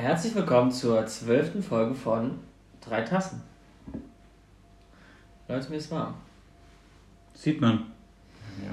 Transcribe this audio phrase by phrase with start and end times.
[0.00, 2.38] Herzlich willkommen zur zwölften Folge von
[2.80, 3.42] Drei Tassen.
[5.46, 6.14] Leute, mir ist warm.
[7.34, 7.92] Sieht man.
[8.64, 8.72] Ja.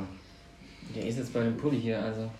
[0.95, 2.31] Der ist jetzt bei dem Pulli hier, also.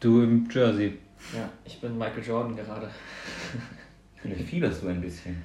[0.00, 0.98] Du im Jersey.
[1.32, 2.90] Ja, ich bin Michael Jordan gerade.
[4.16, 5.40] Vielleicht fieberst du ein bisschen.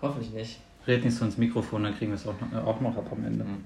[0.00, 0.60] Hoffentlich nicht.
[0.86, 3.12] Red nicht so ins Mikrofon, dann kriegen wir es auch noch, äh, auch noch ab
[3.12, 3.44] am Ende.
[3.44, 3.64] Mhm.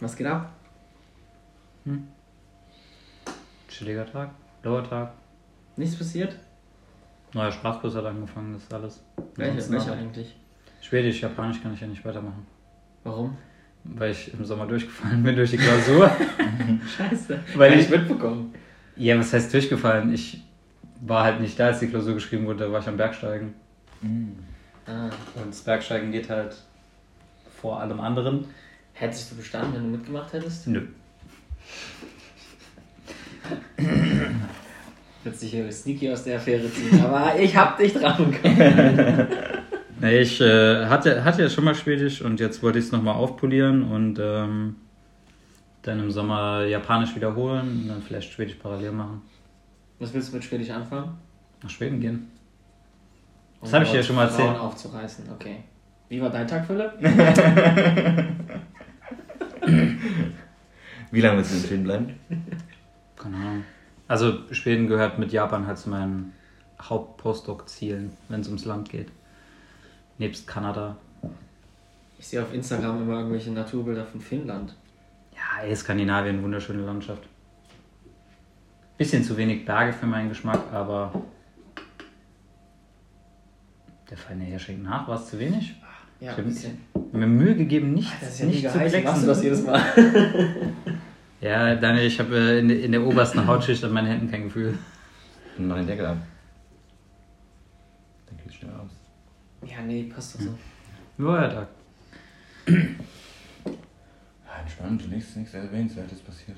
[0.00, 0.52] Was geht ab?
[3.76, 4.30] Chilliger Tag,
[4.62, 5.12] blauer Tag.
[5.76, 6.34] Nichts passiert?
[7.34, 9.02] Neuer Sprachkurs hat angefangen, das ist alles.
[9.34, 10.02] Welche, Ansonsten welche Arbeit.
[10.04, 10.36] eigentlich?
[10.80, 12.46] Schwedisch, Japanisch kann ich ja nicht weitermachen.
[13.04, 13.36] Warum?
[13.84, 16.10] Weil ich im Sommer durchgefallen bin durch die Klausur.
[16.96, 17.38] Scheiße.
[17.56, 18.54] Weil Hab ich- mitbekommen.
[18.96, 20.12] ja, was heißt durchgefallen?
[20.14, 20.42] Ich
[21.02, 23.52] war halt nicht da, als die Klausur geschrieben wurde, da war ich am Bergsteigen.
[24.00, 24.38] Mhm.
[24.86, 25.10] Ah.
[25.34, 26.56] Und das Bergsteigen geht halt
[27.60, 28.46] vor allem anderen.
[28.94, 30.66] Hättest du bestanden, wenn du mitgemacht hättest?
[30.68, 30.86] Nö.
[35.24, 39.28] Wird sich hier sneaky aus der Affäre ziehen, aber ich hab dich dran bekommen.
[39.98, 43.14] Nee, ich äh, hatte, hatte ja schon mal Schwedisch und jetzt wollte ich es nochmal
[43.14, 44.76] aufpolieren und ähm,
[45.80, 49.22] dann im Sommer Japanisch wiederholen und dann vielleicht Schwedisch parallel machen.
[49.98, 51.16] Was willst du mit Schwedisch anfangen?
[51.62, 52.30] Nach Schweden gehen.
[53.60, 54.60] Um Das hab ich dir dort schon mal Frauen erzählt.
[54.60, 55.64] aufzureißen, okay.
[56.10, 56.92] Wie war dein Tag, Philipp?
[61.10, 62.14] Wie lange willst du in Schweden bleiben?
[63.16, 63.64] Keine Ahnung.
[64.08, 66.32] Also Schweden gehört mit Japan halt zu meinen
[66.80, 69.08] Haupt-Postdoc-Zielen, wenn es ums Land geht.
[70.18, 70.96] Nebst Kanada.
[72.18, 74.74] Ich sehe auf Instagram immer irgendwelche Naturbilder von Finnland.
[75.34, 77.22] Ja, ey, Skandinavien, wunderschöne Landschaft.
[78.96, 81.12] Bisschen zu wenig Berge für meinen Geschmack, aber
[84.08, 85.06] der feine Herr schenkt nach.
[85.08, 85.74] War es zu wenig?
[86.20, 86.78] Ja, Ich ein bisschen.
[87.12, 89.04] mir Mühe gegeben, nicht, Das ist ja nicht zu geheißen.
[89.04, 89.44] Machst du das relaxen.
[89.44, 90.96] jedes Mal?
[91.40, 94.44] Ja, Daniel, ich habe äh, in, der- in der obersten Hautschicht an meinen Händen kein
[94.44, 94.78] Gefühl.
[95.58, 96.16] Und mach den Deckel ab.
[98.26, 98.90] Dann geht's schnell aus.
[99.68, 100.58] Ja, nee, passt doch so.
[101.18, 101.68] Nur ja, Tag.
[103.66, 106.56] Ja, entspannt, nichts, nichts Erwähnenswertes passiert.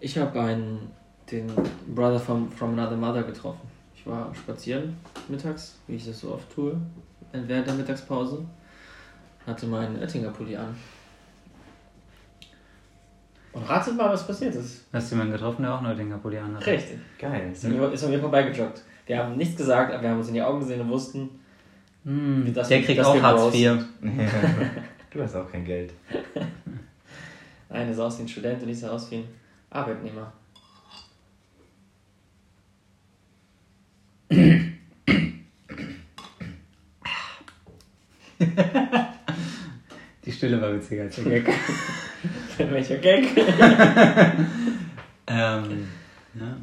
[0.00, 0.90] Ich habe einen,
[1.30, 1.46] den
[1.94, 3.62] Brother from, from Another Mother getroffen.
[3.96, 4.96] Ich war spazieren
[5.28, 6.76] mittags, wie ich das so oft tue,
[7.32, 8.44] während der Mittagspause.
[9.46, 10.76] Hatte meinen Oettinger Pulli an.
[13.52, 14.84] Und ratet mal, was passiert ist.
[14.92, 16.64] Hast du jemanden getroffen, der auch nur den Kapulli anhat?
[16.66, 16.98] Richtig.
[17.18, 17.50] Geil.
[17.52, 18.82] Ist an mir, ist an mir vorbeigejoggt.
[19.06, 21.28] Wir haben nichts gesagt, aber wir haben uns in die Augen gesehen und wussten,
[22.04, 23.54] Hm, Das- der kriegt das auch Hartz.
[23.54, 23.84] IV.
[25.10, 25.92] du hast auch kein Geld.
[27.70, 29.24] einer sah aus wie ein Student und ich sah aus wie ein
[29.70, 30.32] Arbeitnehmer.
[40.28, 41.54] Die Stille war witziger als der Gag.
[42.58, 43.34] Welcher Gag?
[45.26, 45.88] ähm,
[46.34, 46.56] ja.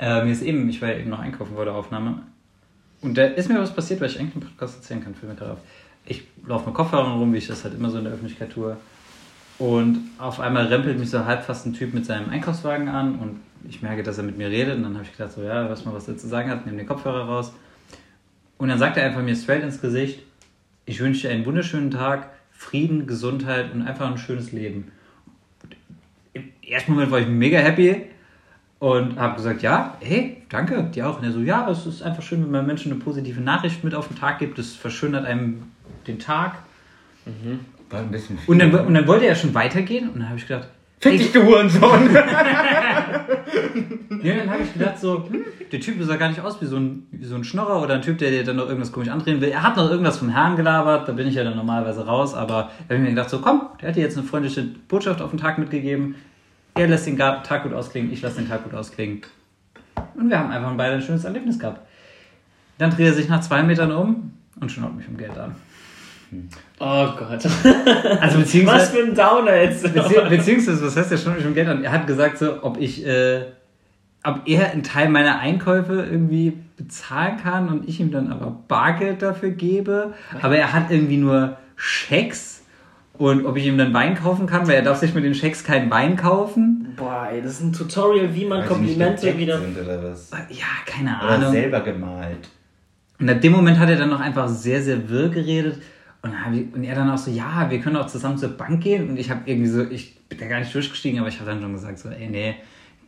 [0.00, 2.24] äh, mir ist eben, ich war ja eben noch einkaufen vor der Aufnahme.
[3.02, 5.38] Und da ist mir was passiert, was ich eigentlich im Podcast erzählen kann, fällt mir
[5.38, 5.58] gerade auf.
[6.06, 8.76] Ich laufe mit Kopfhörern rum, wie ich das halt immer so in der Öffentlichkeit tue.
[9.60, 13.38] Und auf einmal rempelt mich so halb fast ein Typ mit seinem Einkaufswagen an und
[13.68, 14.76] ich merke, dass er mit mir redet.
[14.76, 16.78] Und dann habe ich gedacht, so, ja, was mal was er zu sagen hat, nehme
[16.78, 17.52] den Kopfhörer raus.
[18.58, 20.18] Und dann sagt er einfach mir straight ins Gesicht,
[20.84, 24.90] ich wünsche dir einen wunderschönen Tag, Frieden, Gesundheit und einfach ein schönes Leben.
[26.32, 28.02] Im ersten Moment war ich mega happy
[28.78, 31.18] und habe gesagt, ja, hey, danke, dir auch.
[31.18, 33.94] Und er so, ja, es ist einfach schön, wenn man Menschen eine positive Nachricht mit
[33.94, 34.58] auf den Tag gibt.
[34.58, 35.62] Das verschönert einem
[36.06, 36.58] den Tag.
[37.90, 40.46] War ein bisschen Und dann, und dann wollte er schon weitergehen und dann habe ich
[40.46, 40.68] gedacht,
[41.04, 42.16] Fick dich, du Hurensohn!
[44.22, 46.76] Ja, dann habe ich gedacht, so, hm, der Typ sah gar nicht aus wie so,
[46.76, 49.42] ein, wie so ein Schnorrer oder ein Typ, der dir dann noch irgendwas komisch andrehen
[49.42, 49.50] will.
[49.50, 52.70] Er hat noch irgendwas vom Herrn gelabert, da bin ich ja dann normalerweise raus, aber
[52.88, 55.28] da habe ich mir gedacht, so komm, der hat dir jetzt eine freundliche Botschaft auf
[55.28, 56.14] den Tag mitgegeben.
[56.74, 59.20] Er lässt den Tag gut ausklingen, ich lasse den Tag gut ausklingen.
[60.14, 61.86] Und wir haben einfach beide ein schönes Erlebnis gehabt.
[62.78, 65.54] Dann dreht er sich nach zwei Metern um und schnaubt mich um Geld an.
[66.80, 67.30] Oh Gott.
[67.30, 67.48] Also
[68.20, 69.82] Was beziehungsweise, für ein Downer jetzt.
[69.82, 71.84] bezieh beziehungsweise was heißt der schnaubt mich um Geld an?
[71.84, 73.42] Er hat gesagt so, ob ich, äh,
[74.24, 79.22] ob er einen Teil meiner Einkäufe irgendwie bezahlen kann und ich ihm dann aber Bargeld
[79.22, 80.14] dafür gebe.
[80.42, 82.62] Aber er hat irgendwie nur Schecks
[83.16, 85.62] und ob ich ihm dann Wein kaufen kann, weil er darf sich mit den Schecks
[85.62, 86.88] keinen Wein kaufen.
[86.96, 89.60] Boah, ey, das ist ein Tutorial, wie man Weil Komplimente wieder.
[89.60, 90.30] Sind oder was?
[90.50, 91.52] Ja, keine Oder Ahnung.
[91.52, 92.48] selber gemalt.
[93.20, 95.80] Und in dem Moment hat er dann noch einfach sehr, sehr wirr geredet.
[96.24, 99.10] Und, ich, und er dann auch so, ja, wir können auch zusammen zur Bank gehen.
[99.10, 101.60] Und ich habe irgendwie so, ich bin da gar nicht durchgestiegen, aber ich habe dann
[101.60, 102.54] schon gesagt, so, ey, nee,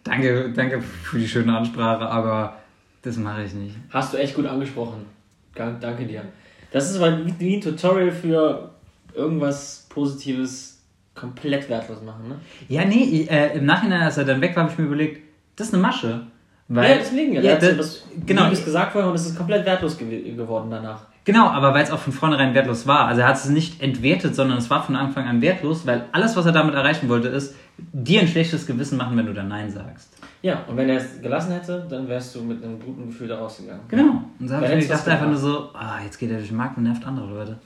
[0.05, 2.59] danke, danke für die schöne Ansprache, aber
[3.03, 3.75] das mache ich nicht.
[3.91, 5.07] Hast du echt gut angesprochen.
[5.55, 6.23] Danke dir.
[6.71, 8.71] Das ist aber wie- ein Tutorial für
[9.15, 10.83] irgendwas Positives
[11.15, 12.37] komplett wertlos machen, ne?
[12.69, 15.23] Ja, nee, äh, im Nachhinein, als er dann weg war, habe ich mir überlegt,
[15.57, 16.09] Das ist eine Masche.
[16.09, 16.27] Ja,
[16.69, 19.97] Weil, deswegen, ja, ja, das, das, genau, Liebes gesagt vorher und es ist komplett wertlos
[19.97, 20.05] gew
[20.37, 21.07] geworden danach.
[21.27, 23.07] Genau, aber weil es auch von vornherein wertlos war.
[23.07, 26.37] Also er hat es nicht entwertet, sondern es war von Anfang an wertlos, weil alles,
[26.37, 29.69] was er damit erreichen wollte, ist, dir ein schlechtes Gewissen machen, wenn du dann Nein
[29.69, 30.17] sagst.
[30.43, 33.39] Ja, und wenn er es gelassen hätte, dann wärst du mit einem guten Gefühl da
[33.39, 33.83] rausgegangen.
[33.89, 34.23] Genau.
[34.39, 36.57] Und so habe ich mir gedacht einfach nur so, ah, jetzt geht er durch den
[36.57, 37.59] Markt und nervt andere Leute.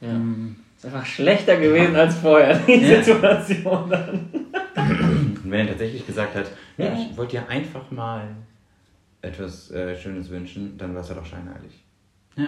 [0.00, 0.14] Ja.
[0.14, 0.56] Mhm.
[0.78, 3.02] Ist einfach schlechter gewesen als vorher, die Ja.
[3.02, 4.28] Situation dann.
[5.44, 6.46] Und wenn er tatsächlich gesagt hat,
[6.78, 8.22] ja, ich wollte dir einfach mal
[9.20, 11.84] etwas äh, Schönes wünschen, dann war es ja doch scheinheilig.
[12.36, 12.46] Ja.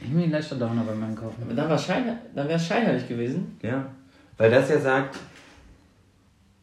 [0.00, 1.42] Ich bin ein leichter Downer beim Einkaufen.
[1.42, 3.58] Aber dann, scheine, dann wäre es scheinheilig gewesen.
[3.62, 3.86] Ja,
[4.36, 5.18] weil das ja sagt,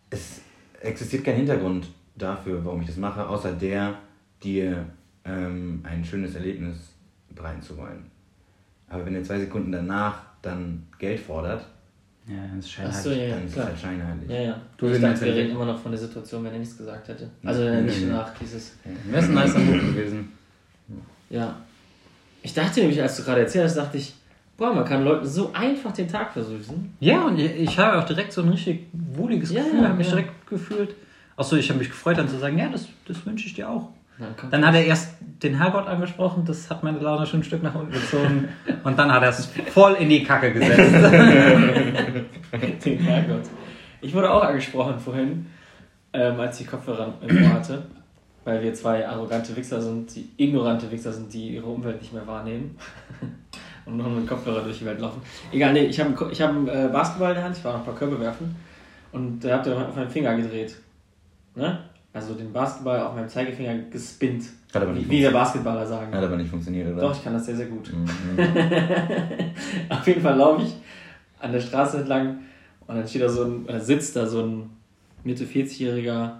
[0.09, 0.41] es
[0.81, 3.95] existiert kein Hintergrund dafür, warum ich das mache, außer der,
[4.43, 4.85] dir
[5.25, 6.77] ähm, ein schönes Erlebnis
[7.33, 8.05] bereiten zu wollen.
[8.89, 11.65] Aber wenn er zwei Sekunden danach dann Geld fordert,
[12.27, 13.05] Ja, das ist scheinheilig.
[13.17, 13.65] ja, ja, dann ist es klar.
[13.67, 14.29] halt scheinheilig.
[14.29, 14.61] Ja, ja.
[14.77, 17.07] Du ich willst dachte, wir reden immer noch von der Situation, wenn er nichts gesagt
[17.07, 17.29] hätte.
[17.43, 18.11] Also wenn er nicht Nee, nee.
[18.11, 18.73] nach dieses.
[19.05, 20.31] Wäre ein nicer gewesen.
[21.29, 21.55] Ja.
[22.43, 24.13] Ich dachte nämlich, als du gerade erzählt hast, dachte ich,
[24.57, 26.95] boah, man kann Leuten so einfach den Tag versüßen.
[26.99, 29.97] Ja, und ich, ich habe auch direkt so ein richtig wohliges Ja, Gefühl, ja, habe
[29.97, 30.15] mich ja.
[30.15, 30.95] direkt gefühlt.
[31.37, 33.89] Achso, ich habe mich gefreut, dann zu sagen, ja, das, das wünsche ich dir auch.
[34.19, 37.63] Dann, Dann hat er erst den Herrgott angesprochen, das hat meine Laune schon ein Stück
[37.63, 38.49] nach unten gezogen.
[38.83, 40.79] und dann hat er es voll in die Kacke gesetzt.
[42.85, 43.49] den Herrgott.
[44.01, 45.47] Ich wurde auch angesprochen vorhin,
[46.13, 47.81] ähm, als ich Kopfhörer im Ohr hatte,
[48.43, 52.25] weil wir zwei arrogante Wichser sind, die ignorante Wichser sind, die ihre Umwelt nicht mehr
[52.25, 52.75] wahrnehmen
[53.85, 55.21] und nur mit Kopfhörer durch die Welt laufen.
[55.51, 57.79] Egal, nee, ich habe ich hab einen äh, Basketball in der Hand, ich war noch
[57.79, 58.55] ein paar Körbe werfen
[59.11, 60.75] und der hat auf meinen Finger gedreht.
[61.55, 61.79] Ne?
[62.13, 64.43] Also den Basketball auf meinem Zeigefinger gespinnt.
[64.73, 65.33] Hat aber Wie, nicht wie wir funktioniert.
[65.33, 66.13] Basketballer sagen.
[66.13, 67.01] Hat aber nicht funktioniert, oder?
[67.01, 67.91] Doch, ich kann das sehr, sehr gut.
[67.93, 68.07] Mhm.
[69.89, 70.75] Auf jeden Fall laufe ich
[71.39, 72.39] an der Straße entlang
[72.87, 74.69] und dann steht da so ein, oder sitzt da so ein
[75.23, 76.31] Mitte 40-jähriger,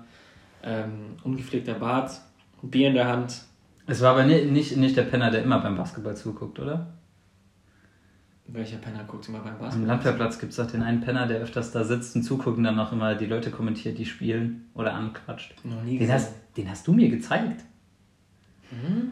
[0.63, 2.19] ähm, ungepflegter Bart,
[2.63, 3.41] ein Bier in der Hand.
[3.87, 6.87] es war aber ni- nicht, nicht der Penner, der immer beim Basketball zuguckt, oder?
[8.47, 9.87] Welcher Penner guckt immer beim Am Basketball?
[9.87, 12.77] Landwehrplatz gibt es doch den einen Penner, der öfters da sitzt und zuguckt und dann
[12.79, 15.53] auch immer die Leute kommentiert, die spielen oder anquatscht.
[15.63, 16.13] Noch nie Den gesehen.
[16.13, 17.63] hast, den hast du mir gezeigt.
[18.71, 19.11] Mhm.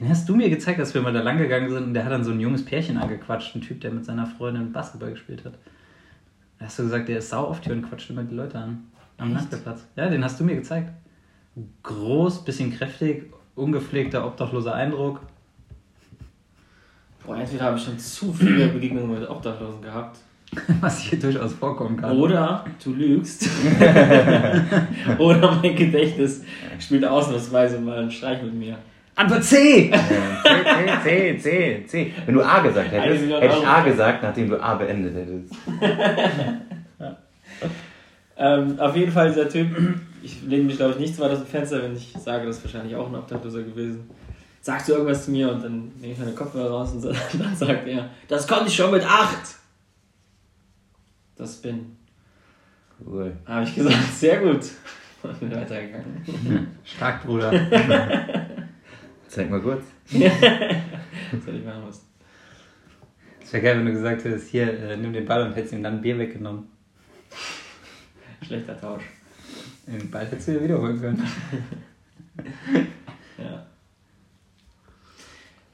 [0.00, 2.12] Den hast du mir gezeigt, als wir mal da lang gegangen sind und der hat
[2.12, 5.54] dann so ein junges Pärchen angequatscht, ein Typ, der mit seiner Freundin Basketball gespielt hat.
[6.58, 8.86] Da hast du gesagt, der ist sau oft hier und quatscht immer die Leute an.
[9.18, 9.32] Am?
[9.32, 9.86] Landwehrplatz.
[9.96, 10.90] Ja, den hast du mir gezeigt.
[11.82, 15.20] Groß, bisschen kräftig, ungepflegter, obdachloser Eindruck.
[17.24, 20.18] Boah, entweder habe ich schon zu viele Begegnungen mit Obdachlosen gehabt.
[20.80, 22.16] Was hier durchaus vorkommen kann.
[22.16, 23.48] Oder du lügst.
[25.18, 26.44] Oder mein Gedächtnis
[26.78, 28.78] spielt ausnahmsweise mal einen Streich mit mir.
[29.16, 29.90] Antwort C!
[29.90, 32.12] Ja, C, C, C, C.
[32.26, 33.66] Wenn du A gesagt hättest, hätte ich.
[33.66, 35.54] A gesagt, nachdem du A beendet hättest.
[38.36, 39.68] Ähm, auf jeden Fall dieser Typ,
[40.22, 42.58] ich lehne mich glaube ich nicht zu weit aus dem Fenster, wenn ich sage, das
[42.58, 44.10] ist wahrscheinlich auch ein Obdachloser gewesen.
[44.60, 47.04] Sagst du irgendwas zu mir und dann nehme ich meine Kopfhörer raus und
[47.38, 49.56] dann sagt er, das konnte ich schon mit acht.
[51.36, 51.96] Das bin.
[53.04, 53.36] Cool.
[53.44, 54.60] Habe ich gesagt, sehr gut.
[55.22, 56.68] Und bin weitergegangen.
[56.84, 57.50] Stark, Bruder.
[59.28, 59.82] Zeig mal kurz.
[60.10, 62.02] Das hätte ich machen müssen.
[63.42, 65.82] Es wäre geil, wenn du gesagt hättest, hier, äh, nimm den Ball und hättest ihm
[65.82, 66.68] dann ein Bier weggenommen.
[68.44, 69.02] Schlechter Tausch.
[70.10, 71.26] Ball hättest du dir wiederholen können.
[73.38, 73.66] Ja.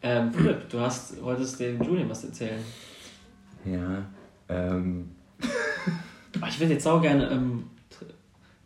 [0.03, 2.63] Ähm, Philipp, du hast, wolltest dem Julian was erzählen.
[3.65, 4.05] Ja.
[4.49, 5.11] Ähm,
[6.43, 7.65] Oh, ich würde jetzt auch gerne, ähm,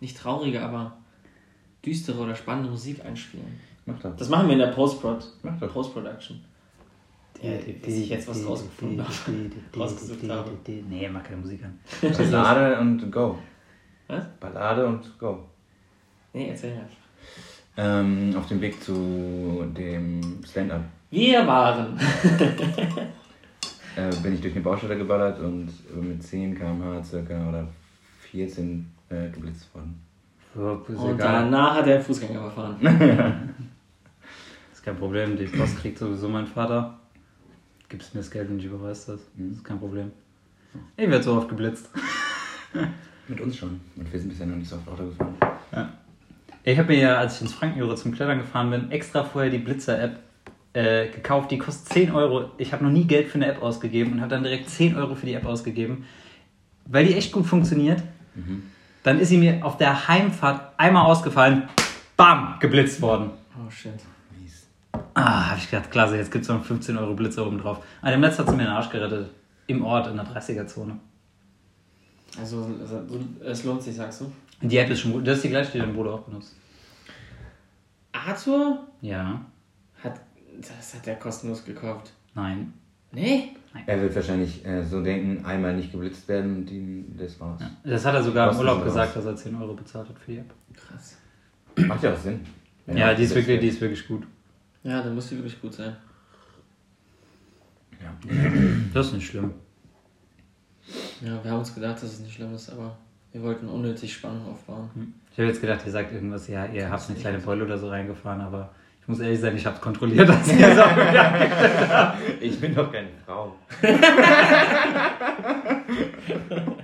[0.00, 0.96] nicht traurige, aber
[1.84, 3.58] düstere oder spannende Musik einspielen.
[3.86, 4.14] mach doch.
[4.16, 5.26] Das machen wir in der Post-Prod.
[5.42, 5.72] Mach doch.
[5.72, 6.40] Post-Production.
[7.42, 9.50] Ja, bis ich jetzt was rausgefunden habe.
[9.76, 10.50] rausgesucht habe.
[10.88, 11.78] Nee, mach keine Musik an.
[12.00, 13.38] Ballade und Go.
[14.08, 14.24] Was?
[14.40, 15.44] Ballade und Go.
[16.32, 16.96] Nee, erzähl einfach.
[17.76, 21.98] Ähm, auf dem Weg zu dem Stand-Up Wir waren.
[23.96, 25.70] äh, bin ich durch eine Baustelle geballert und
[26.00, 27.66] mit 10 km/h circa oder
[28.30, 30.00] 14 äh, geblitzt worden.
[30.54, 31.16] So, Und egal.
[31.16, 32.76] danach hat er einen Fußgänger überfahren.
[34.72, 36.96] Ist kein Problem, die Post kriegt sowieso mein Vater.
[37.88, 39.20] Gibst mir das Geld und ich überweise das.
[39.36, 40.12] Das ist kein Problem.
[40.96, 41.90] Ich werde so oft geblitzt.
[43.28, 43.80] Mit uns schon.
[43.96, 45.34] Und wir sind bisher noch nicht so oft Auto gefahren.
[46.62, 49.58] Ich habe mir ja, als ich ins Frankenjura zum Klettern gefahren bin, extra vorher die
[49.58, 50.18] Blitzer-App
[50.72, 51.50] äh, gekauft.
[51.50, 52.50] Die kostet 10 Euro.
[52.58, 55.14] Ich habe noch nie Geld für eine App ausgegeben und habe dann direkt 10 Euro
[55.14, 56.04] für die App ausgegeben.
[56.86, 58.02] Weil die echt gut funktioniert.
[59.02, 61.68] Dann ist sie mir auf der Heimfahrt einmal ausgefallen.
[62.16, 62.56] Bam!
[62.60, 63.30] Geblitzt worden.
[63.56, 63.92] Oh shit.
[64.38, 64.66] Mies.
[65.14, 67.84] Ah, habe ich gedacht, klasse, jetzt gibt es noch 15 Euro Blitzer oben drauf.
[68.02, 69.30] An dem Netz hat sie mir den Arsch gerettet.
[69.66, 70.98] Im Ort, in der 30er-Zone.
[72.40, 72.68] Also,
[73.44, 74.32] es lohnt sich, sagst du.
[74.60, 75.26] Die App ist schon gut.
[75.26, 76.54] Das ist die gleiche, die dein Bruder auch benutzt.
[78.12, 79.44] Arthur Ja.
[80.02, 80.20] hat.
[80.60, 82.12] Das hat er kostenlos gekauft.
[82.34, 82.72] Nein.
[83.12, 83.50] Nee?
[83.86, 87.60] Er wird wahrscheinlich äh, so denken, einmal nicht geblitzt werden und ihm das war's.
[87.60, 87.70] Ja.
[87.84, 89.24] Das hat er sogar im Urlaub gesagt, raus.
[89.24, 90.54] dass er 10 Euro bezahlt hat für die App.
[90.74, 91.16] Krass.
[91.76, 92.40] Macht ja auch Sinn.
[92.86, 94.24] Wenn Ja, die ist, wirklich, die ist wirklich gut.
[94.84, 95.96] Ja, dann muss die wirklich gut sein.
[98.00, 98.12] Ja.
[98.92, 99.54] Das ist nicht schlimm.
[101.20, 102.96] Ja, wir haben uns gedacht, dass es nicht schlimm ist, aber
[103.32, 105.14] wir wollten unnötig Spannung aufbauen.
[105.32, 107.88] Ich habe jetzt gedacht, ihr sagt irgendwas, ja, ihr habt eine kleine Beule oder so
[107.88, 112.74] reingefahren, aber ich muss ehrlich sein, ich habe kontrolliert, dass ihr auch wieder Ich bin
[112.74, 113.54] doch keine Frau.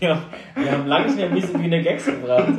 [0.00, 0.22] Ja,
[0.54, 2.52] wir haben lange nicht mehr ein bisschen wie eine Gags gebracht.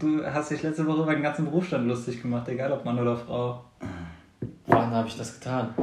[0.00, 3.16] Du hast dich letzte Woche über den ganzen Berufsstand lustig gemacht, egal ob Mann oder
[3.16, 3.64] Frau.
[4.66, 5.74] Wann habe ich das getan?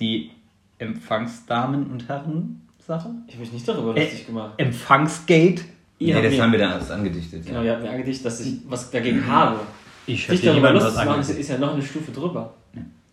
[0.00, 0.30] Die
[0.78, 3.08] Empfangsdamen und Herren Sache?
[3.26, 4.52] Ich habe mich nicht darüber Äh, lustig gemacht.
[4.56, 5.62] Empfangsgate?
[5.98, 7.46] Ihr nee, das mir- haben wir da erst angedichtet.
[7.46, 9.60] Genau, ihr habt mir angedichtet, dass ich was dagegen habe.
[10.06, 11.40] Ich habe darüber niemandem lustig was machen, ist, angedichtet.
[11.40, 12.54] ist ja noch eine Stufe drüber.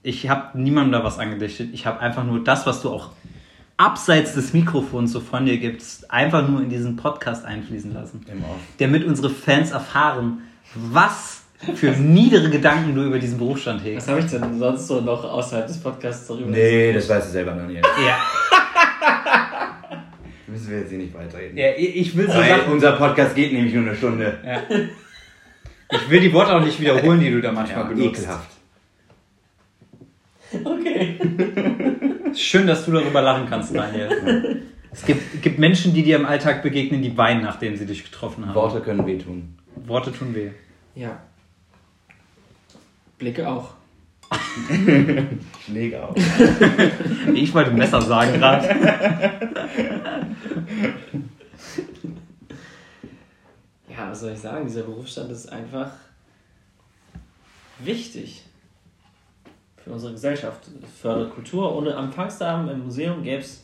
[0.03, 1.69] Ich habe niemandem da was angedichtet.
[1.73, 3.09] Ich habe einfach nur das, was du auch
[3.75, 8.25] abseits des Mikrofons so von dir gibst, einfach nur in diesen Podcast einfließen lassen.
[8.31, 8.55] Im Off.
[8.79, 10.39] Damit unsere Fans erfahren,
[10.73, 11.43] was
[11.75, 14.07] für niedere Gedanken du über diesen Berufsstand hegst.
[14.07, 16.49] Was habe ich denn sonst so noch außerhalb des Podcasts darüber?
[16.51, 17.83] Nee, das weißt du selber noch nicht.
[18.05, 18.17] Ja,
[20.57, 21.55] Müssen wir jetzt hier nicht weiterreden.
[21.57, 22.73] ja ich will so Weil Sachen.
[22.73, 24.39] unser Podcast geht nämlich nur eine Stunde.
[24.45, 24.63] Ja.
[25.91, 28.19] Ich will die Worte auch nicht wiederholen, die du da manchmal Ja, benutzt.
[28.21, 28.49] ekelhaft.
[30.63, 31.19] Okay.
[32.35, 34.63] Schön, dass du darüber lachen kannst, Daniel.
[34.91, 38.45] Es gibt, gibt Menschen, die dir im Alltag begegnen, die weinen, nachdem sie dich getroffen
[38.47, 38.55] haben.
[38.55, 39.57] Worte können wehtun.
[39.85, 40.49] Worte tun weh.
[40.95, 41.21] Ja.
[43.19, 43.73] Blicke auch.
[45.65, 46.15] Schläge auch.
[47.33, 48.67] Ich wollte Messer sagen gerade.
[53.89, 54.67] Ja, was soll ich sagen?
[54.67, 55.89] Dieser Berufsstand ist einfach
[57.79, 58.43] wichtig
[59.83, 60.67] für unsere Gesellschaft.
[60.83, 61.75] Es fördert Kultur.
[61.75, 63.63] Ohne Empfangsdamen im Museum gäbe es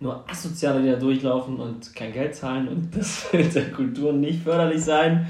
[0.00, 4.42] nur Asoziale, die da durchlaufen und kein Geld zahlen und das wird der Kultur nicht
[4.42, 5.28] förderlich sein.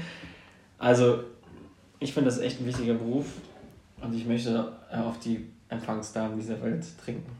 [0.77, 1.23] Also,
[1.99, 3.25] ich finde das echt ein wichtiger Beruf
[4.01, 7.31] und ich möchte äh, auf die Empfangsdamen dieser Welt trinken.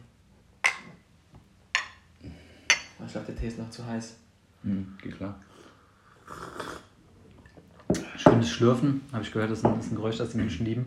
[2.97, 4.17] Aber Ich glaube, der Tee ist noch zu heiß.
[4.63, 5.35] Hm, geht klar.
[8.17, 10.65] Schönes Schlürfen, habe ich gehört, das ist ein, das ist ein Geräusch, das die Menschen
[10.65, 10.85] lieben.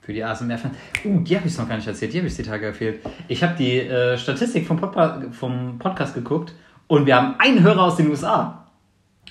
[0.00, 0.76] Für die ASMR-Fans.
[1.04, 3.00] Uh, die habe ich noch gar nicht erzählt, die habe ich die Tage erzählt.
[3.28, 6.52] Ich habe die äh, Statistik vom, Podpa vom Podcast geguckt
[6.88, 8.59] und wir haben einen Hörer aus den USA.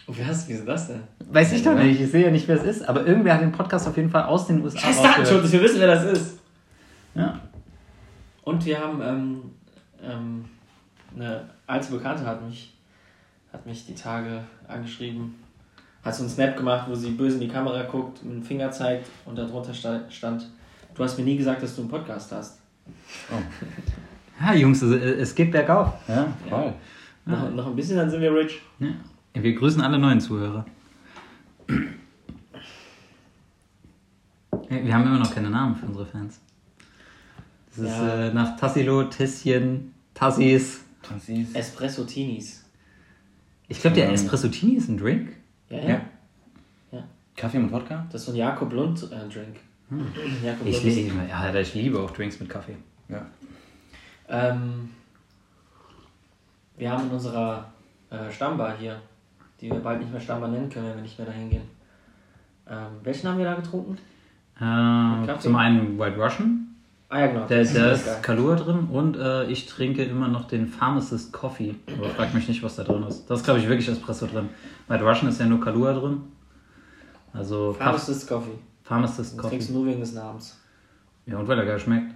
[0.10, 1.04] Und wie wieso das denn?
[1.30, 3.52] Weiß ich doch nicht, ich sehe ja nicht, wer es ist, aber irgendwer hat den
[3.52, 5.04] Podcast auf jeden Fall aus den USA Scheiß.
[5.04, 6.40] Datenschutz, wir wissen, wer das ist.
[7.14, 7.40] Ja.
[8.42, 9.42] Und wir haben ähm,
[10.04, 10.46] ähm,
[11.16, 12.74] eine alte Bekannte hat mich,
[13.54, 15.36] hat mich die Tage angeschrieben,
[16.04, 18.72] hat so einen Snap gemacht, wo sie böse in die Kamera guckt, mit dem Finger
[18.72, 20.50] zeigt und darunter sta- stand,
[20.96, 22.58] du hast mir nie gesagt, dass du einen Podcast hast.
[24.42, 25.94] Ja, Jungs, es, geht bergauf.
[26.08, 26.74] Ja, voll.
[27.26, 28.60] Noch, noch ein bisschen, dann sind wir rich.
[28.80, 28.88] Ja.
[29.34, 30.66] Wir grüßen alle neuen Zuhörer.
[34.70, 36.40] Ja, Wir haben immer noch keine Namen für unsere Fans.
[37.70, 38.26] Das ist Ja.
[38.28, 40.82] äh, nach Tassilo, Tässchen, Tassis.
[41.02, 41.54] Franzis.
[41.56, 42.66] Espresso Teenies.
[43.68, 44.16] Ich glaube, der Ähm.
[44.16, 45.30] Espressotini ist ein Drink.
[45.70, 45.88] Ja, ja.
[45.90, 46.02] Ja.
[46.92, 47.04] Ja.
[47.36, 48.06] Kaffee mit Wodka?
[48.12, 49.58] Das ist so ein Jakob Lund äh, Drink.
[50.44, 52.76] Jakob Ich, Lund liebe, ja, Alter, ich liebe auch Drinks mit Kaffee.
[53.08, 53.26] Ja.
[54.28, 54.90] Ähm,
[56.78, 57.72] wir haben in unserer
[58.10, 59.02] äh, Stammbar hier,
[59.62, 61.70] die wir bald nicht mehr Stammbar nennen können, wenn wir nicht mehr dahin gehen.
[62.68, 63.98] Ähm, welchen haben wir da getrunken?
[64.60, 66.66] Äh, zum einen White Russian,
[67.12, 67.48] Ah ja, genau.
[67.48, 68.22] da, das da ist.
[68.24, 71.74] Kalua drin und äh, ich trinke immer noch den Pharmacist Coffee.
[71.98, 73.26] Aber frag mich nicht, was da drin ist.
[73.28, 74.50] Da ist, glaube ich, wirklich Espresso drin.
[74.88, 76.22] White Russian ist ja nur Kalua drin.
[77.34, 78.60] Also Pharmacist Coffee.
[78.84, 79.50] Pharmacist Das Coffee.
[79.50, 80.60] trinkst du nur wegen des Namens.
[81.26, 82.14] Ja, und weil er geil schmeckt.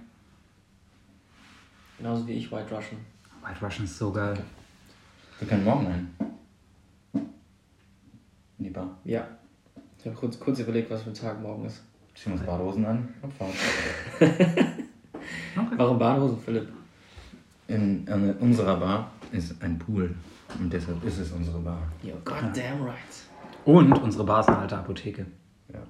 [1.98, 3.00] Genauso wie ich White Russian.
[3.44, 4.36] White Russian ist so geil.
[5.40, 6.14] Wir können morgen ein.
[8.64, 8.96] In die Bar.
[9.04, 9.28] Ja.
[9.98, 11.82] Ich habe kurz, kurz überlegt, was für ein Tag morgen ist.
[12.14, 13.52] Ziehen uns Badehosen an und fahren.
[15.76, 16.68] Warum Badehosen, Philipp?
[17.68, 20.14] In, in unserer Bar ist ein Pool.
[20.58, 21.82] Und deshalb ist es unsere Bar.
[22.02, 22.96] You're goddamn right.
[23.66, 25.26] Und unsere Bar ist eine alte Apotheke.
[25.70, 25.80] Ja.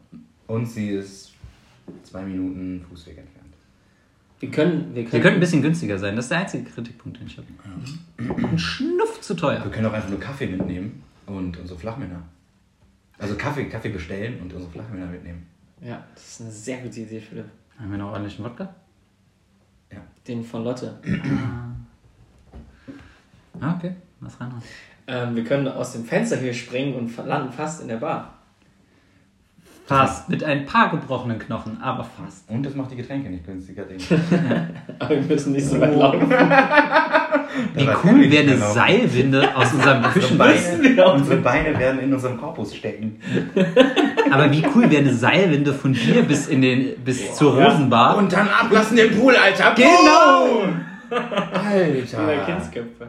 [0.48, 1.32] Und sie ist
[2.02, 3.54] zwei Minuten Fußweg entfernt.
[4.40, 6.16] Wir können, wir können, Sie könnten ein bisschen günstiger sein.
[6.16, 7.46] Das ist der einzige Kritikpunkt, den ich habe.
[8.18, 9.60] Ein Schnuff zu Wir teuer.
[9.70, 12.22] können auch einfach nur Kaffee mitnehmen und unsere Flachmänner.
[13.18, 15.46] Also Kaffee, Kaffee bestellen und unsere Flachmänner mitnehmen.
[15.80, 17.46] Ja, das ist eine sehr gute Idee, Philipp.
[17.78, 18.74] Haben wir noch ordentlichen Wodka?
[19.92, 19.98] Ja.
[20.26, 20.98] Den von Lotte.
[23.60, 23.92] Ah, okay.
[24.18, 24.52] Was rein?
[25.06, 28.34] Ähm, wir können aus dem Fenster hier springen und landen fast in der Bar.
[29.86, 30.28] Fast.
[30.30, 32.48] Mit ein paar gebrochenen Knochen, aber fast.
[32.48, 33.84] Und das macht die Getränke nicht günstiger.
[33.84, 34.00] Ding.
[34.98, 36.30] Aber wir müssen nicht so weit laufen.
[37.74, 38.72] Wie cool wäre eine genau.
[38.72, 40.98] Seilwinde aus unserem Unsere Küchenbein.
[41.14, 43.20] Unsere Beine werden in unserem Korpus stecken.
[44.30, 48.16] Aber wie cool wäre eine Seilwinde von hier bis in den bis zur Rosenbar?
[48.16, 49.74] Und dann ablassen im Pool, Alter.
[49.74, 50.64] Genau!
[51.10, 52.44] Alter.
[52.46, 53.06] Kindsköpfe.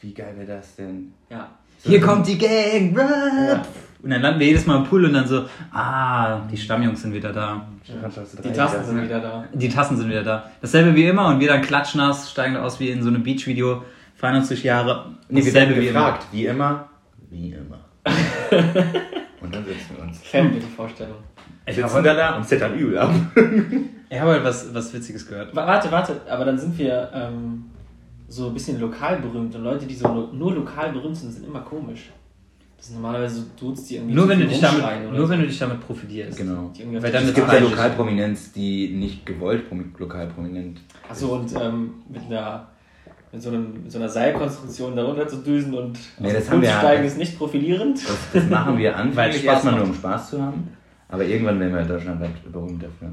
[0.00, 1.12] Wie geil wäre das denn?
[1.30, 1.48] Ja.
[1.82, 2.96] Hier kommt die Gang!
[2.96, 3.66] Rap!
[4.04, 7.14] Und dann landen wir jedes Mal im Pool und dann so, ah, die Stammjungs sind
[7.14, 7.66] wieder da.
[7.88, 9.44] Die Tasten sind wieder da.
[9.52, 10.50] Die Tassen sind wieder da.
[10.60, 13.82] Dasselbe wie immer und wir dann klatschnass, steigen aus wie in so einem Beach-Video,
[14.14, 15.06] feiern uns durch Jahre.
[15.30, 16.00] Nee, wir Dasselbe werden wie immer.
[16.04, 16.26] gefragt.
[16.32, 16.88] Wie immer.
[17.30, 17.78] Wie immer.
[19.40, 20.20] und dann setzen wir uns.
[20.20, 21.16] Gefällt mir die Vorstellung.
[21.66, 23.10] Ich Sitzen habe da heute, da und zittern übel ab.
[24.10, 25.56] ich habe heute was, was Witziges gehört.
[25.56, 27.64] Wa- Warte, warte, aber dann sind wir ähm,
[28.28, 31.46] so ein bisschen lokal berühmt und Leute, die so lo nur lokal berühmt sind, sind
[31.46, 32.10] immer komisch.
[32.84, 35.28] Das sind normalerweise so Dudes, die irgendwie Nur wenn, du dich damit, nur so.
[35.30, 36.36] wenn du dich damit profilierst.
[36.36, 36.70] Genau.
[37.00, 37.58] Weil dann Es ist gibt ja.
[37.58, 40.82] Lokalprominenz, die nicht gewollt promi- lokal prominent.
[41.08, 42.68] Achso, und ähm, mit einer
[43.32, 46.68] mit so, einem, mit so einer Seilkonstruktion darunter zu düsen und Nee, das haben wir
[46.68, 48.06] zu ja- steigen ist nicht profilierend.
[48.06, 50.68] Das, das machen wir Weil anfänglich Spaß erstmal nur um Spaß zu haben.
[51.08, 53.12] Aber irgendwann werden wir deutschlandweit berühmt dafür.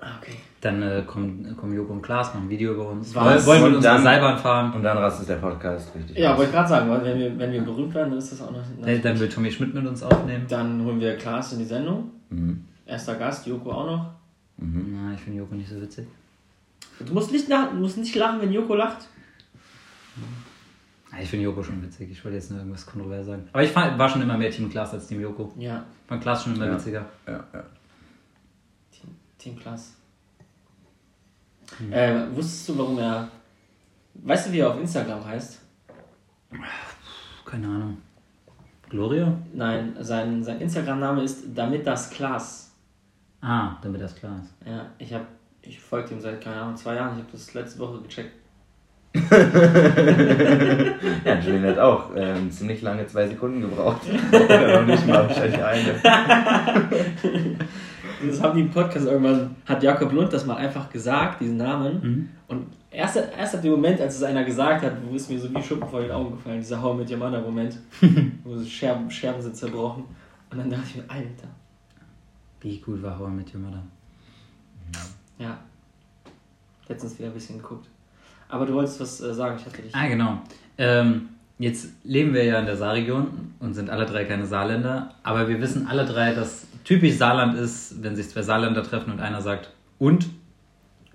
[0.00, 0.32] Ah, okay.
[0.66, 3.14] Dann äh, kommen, kommen Joko und Klaas, machen ein Video über uns.
[3.14, 3.46] Was?
[3.46, 4.72] Wollen wir mit unserer dann- Seilbahn fahren?
[4.74, 6.18] Und dann rastet der Podcast richtig.
[6.18, 6.38] Ja, aus.
[6.38, 8.50] wollte ich gerade sagen, weil wenn wir, wenn wir berühmt werden, dann ist das auch
[8.50, 8.62] noch.
[8.84, 10.44] Nee, dann will Tommy Schmidt mit uns aufnehmen.
[10.48, 12.10] Dann holen wir Klaas in die Sendung.
[12.30, 12.64] Mhm.
[12.84, 14.10] Erster Gast, Joko auch noch.
[14.58, 16.06] Na, ich finde Joko nicht so witzig.
[17.06, 19.06] Du musst nicht, nach, du musst nicht lachen, wenn Joko lacht.
[21.22, 22.10] Ich finde Joko schon witzig.
[22.10, 23.48] Ich wollte jetzt nur irgendwas kontrovers sagen.
[23.52, 25.52] Aber ich fand, war schon immer mehr Team Klaas als Team Joko.
[25.58, 26.74] Ja, Ich fand Klaas schon immer Ja.
[26.74, 27.04] witziger.
[27.26, 27.62] Ja, ja.
[28.90, 29.95] Team, Team Klaas.
[31.90, 33.28] Äh, wusstest du, warum er.
[34.14, 35.60] Weißt du, wie er auf Instagram heißt?
[37.44, 37.98] Keine Ahnung.
[38.88, 39.36] Gloria?
[39.52, 42.72] Nein, sein, sein Instagram-Name ist damit das Klaas.
[43.40, 44.54] Ah, damit das klar ist.
[44.66, 45.26] Ja, ich habe
[45.62, 47.16] ich folge ihm seit, keine Ahnung, zwei Jahren.
[47.16, 48.32] Ich habe das letzte Woche gecheckt.
[51.24, 54.02] Ja, Julian hat auch ähm, ziemlich lange zwei Sekunden gebraucht.
[54.32, 55.94] Oder noch nicht mal wahrscheinlich eine.
[58.24, 62.00] Das haben die im Podcast irgendwann, hat Jakob Lund das mal einfach gesagt, diesen Namen.
[62.02, 62.28] Mhm.
[62.48, 65.52] Und erst, erst ab dem Moment, als es einer gesagt hat, wo ist mir so
[65.52, 67.78] wie Schuppen vor den Augen gefallen, dieser Hau mit Yamada Moment,
[68.44, 70.04] wo so Scherben, Scherben sind zerbrochen.
[70.50, 71.48] Und dann dachte ich mir, Alter,
[72.60, 73.82] Wie gut war I Met Your Mother?
[75.38, 75.58] ja.
[76.88, 77.88] Letztens wieder ein bisschen geguckt.
[78.48, 79.94] Aber du wolltest was äh, sagen, ich hatte dich.
[79.94, 80.38] Ah, genau.
[80.78, 85.48] Ähm, jetzt leben wir ja in der Saarregion und sind alle drei keine Saarländer, aber
[85.48, 89.42] wir wissen alle drei, dass typisch Saarland ist, wenn sich zwei Saarländer treffen und einer
[89.42, 90.26] sagt und,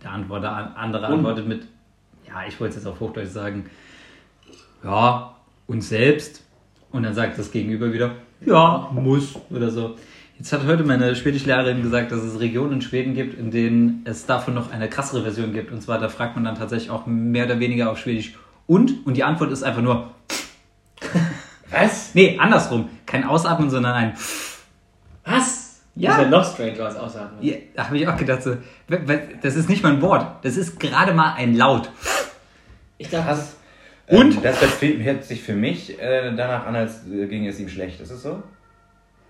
[0.03, 1.13] der Antwort, der andere Und?
[1.13, 1.67] antwortet mit,
[2.27, 3.69] ja, ich wollte es jetzt auf Hochdeutsch sagen,
[4.83, 5.35] ja,
[5.67, 6.43] uns selbst.
[6.91, 9.95] Und dann sagt das Gegenüber wieder, ja, muss oder so.
[10.37, 14.25] Jetzt hat heute meine Schwedischlehrerin gesagt, dass es Regionen in Schweden gibt, in denen es
[14.25, 15.71] davon noch eine krassere Version gibt.
[15.71, 18.33] Und zwar, da fragt man dann tatsächlich auch mehr oder weniger auf Schwedisch
[18.67, 19.05] und.
[19.05, 20.11] Und die Antwort ist einfach nur,
[21.69, 22.13] Was?
[22.13, 22.89] nee, andersrum.
[23.05, 24.13] Kein Ausatmen, sondern ein,
[25.23, 25.60] Was?
[25.95, 26.11] Ja.
[26.11, 27.43] Das ist ja noch stranger als Ausatmen.
[27.43, 28.55] ja, da habe ich auch gedacht, so,
[29.41, 30.43] das ist nicht mal ein Wort.
[30.45, 31.91] Das ist gerade mal ein Laut.
[32.97, 33.55] Ich dachte, Krass.
[34.07, 34.35] Und?
[34.35, 37.69] Ähm, das hört hört sich für mich äh, danach an, als äh, ginge es ihm
[37.69, 37.99] schlecht.
[38.01, 38.41] Ist es so?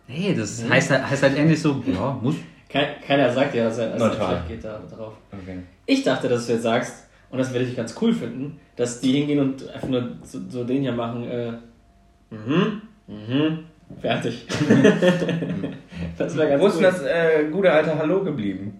[0.08, 2.36] Nee, das heißt, halt- heißt halt ähnlich so, ja, muss.
[2.68, 5.14] kein, keiner sagt ja, dass er als schlecht geht da drauf.
[5.32, 5.60] Okay.
[5.86, 9.14] Ich dachte, dass du jetzt sagst, und das werde ich ganz cool finden, dass die
[9.14, 11.52] hingehen und einfach nur so, so den hier machen, äh,
[12.30, 13.60] mhm, mhm,
[14.00, 14.46] fertig.
[16.18, 18.80] das wäre ganz Wo ist denn das äh, gute alte Hallo geblieben?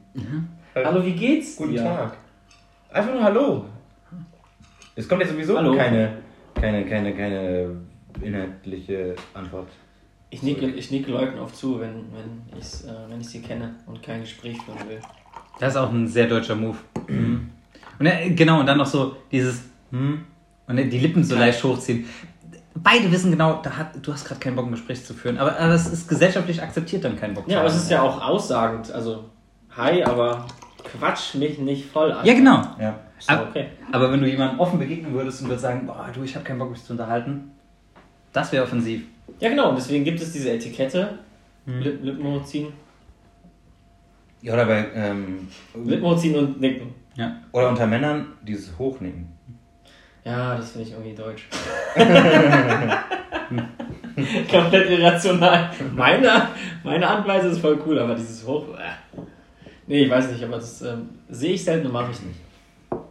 [0.76, 1.84] Hallo, wie geht's Guten dir?
[1.84, 2.18] Tag.
[2.92, 3.66] Einfach nur Hallo.
[4.96, 5.76] Es kommt jetzt sowieso Hallo.
[5.76, 6.14] keine,
[6.56, 7.76] keine, keine, keine
[8.22, 9.68] inhaltliche Antwort.
[10.30, 13.76] Ich nicke, ich nicke Leuten oft zu, wenn, wenn ich äh, wenn ich sie kenne
[13.86, 15.00] und kein Gespräch führen will.
[15.60, 16.78] Das ist auch ein sehr deutscher Move.
[17.08, 20.24] Und äh, genau, und dann noch so dieses hm,
[20.68, 21.42] und dann die Lippen so Ja.
[21.42, 22.06] leicht hochziehen.
[22.74, 25.38] Beide wissen genau, da hat, du hast gerade keinen Bock, ein Gespräch zu führen.
[25.38, 28.22] Aber, aber es ist gesellschaftlich akzeptiert, dann keinen Bock Ja, aber es ist ja auch
[28.22, 28.92] aussagend.
[28.92, 29.26] Also,
[29.76, 30.46] hi, aber
[30.84, 32.26] quatsch mich nicht voll an.
[32.26, 32.62] Ja, genau.
[32.80, 33.00] Ja.
[33.28, 33.68] Aber- okay.
[33.92, 36.60] Aber wenn du jemandem offen begegnen würdest und würdest sagen, boah, du, ich habe keinen
[36.60, 37.52] Bock, mich zu unterhalten,
[38.32, 39.04] das wäre offensiv.
[39.40, 39.70] Ja, genau.
[39.70, 41.20] Und deswegen gibt es diese Etikette.
[41.66, 41.80] Hm.
[41.82, 42.74] Lip Lippen hochziehen.
[44.42, 46.94] Ja, oder bei, ähm, Lippen hochziehen und nicken.
[47.16, 47.36] Ja.
[47.52, 49.28] oder unter Männern dieses Hochnicken.
[50.24, 51.48] Ja, das finde ich irgendwie deutsch.
[54.52, 55.70] Komplett irrational.
[55.96, 56.48] Meine,
[56.84, 58.68] meine Anweise ist voll cool, aber dieses Hoch.
[58.78, 59.22] Äh.
[59.88, 62.40] Nee, ich weiß nicht, aber das ähm, sehe ich selten und mache ich nicht.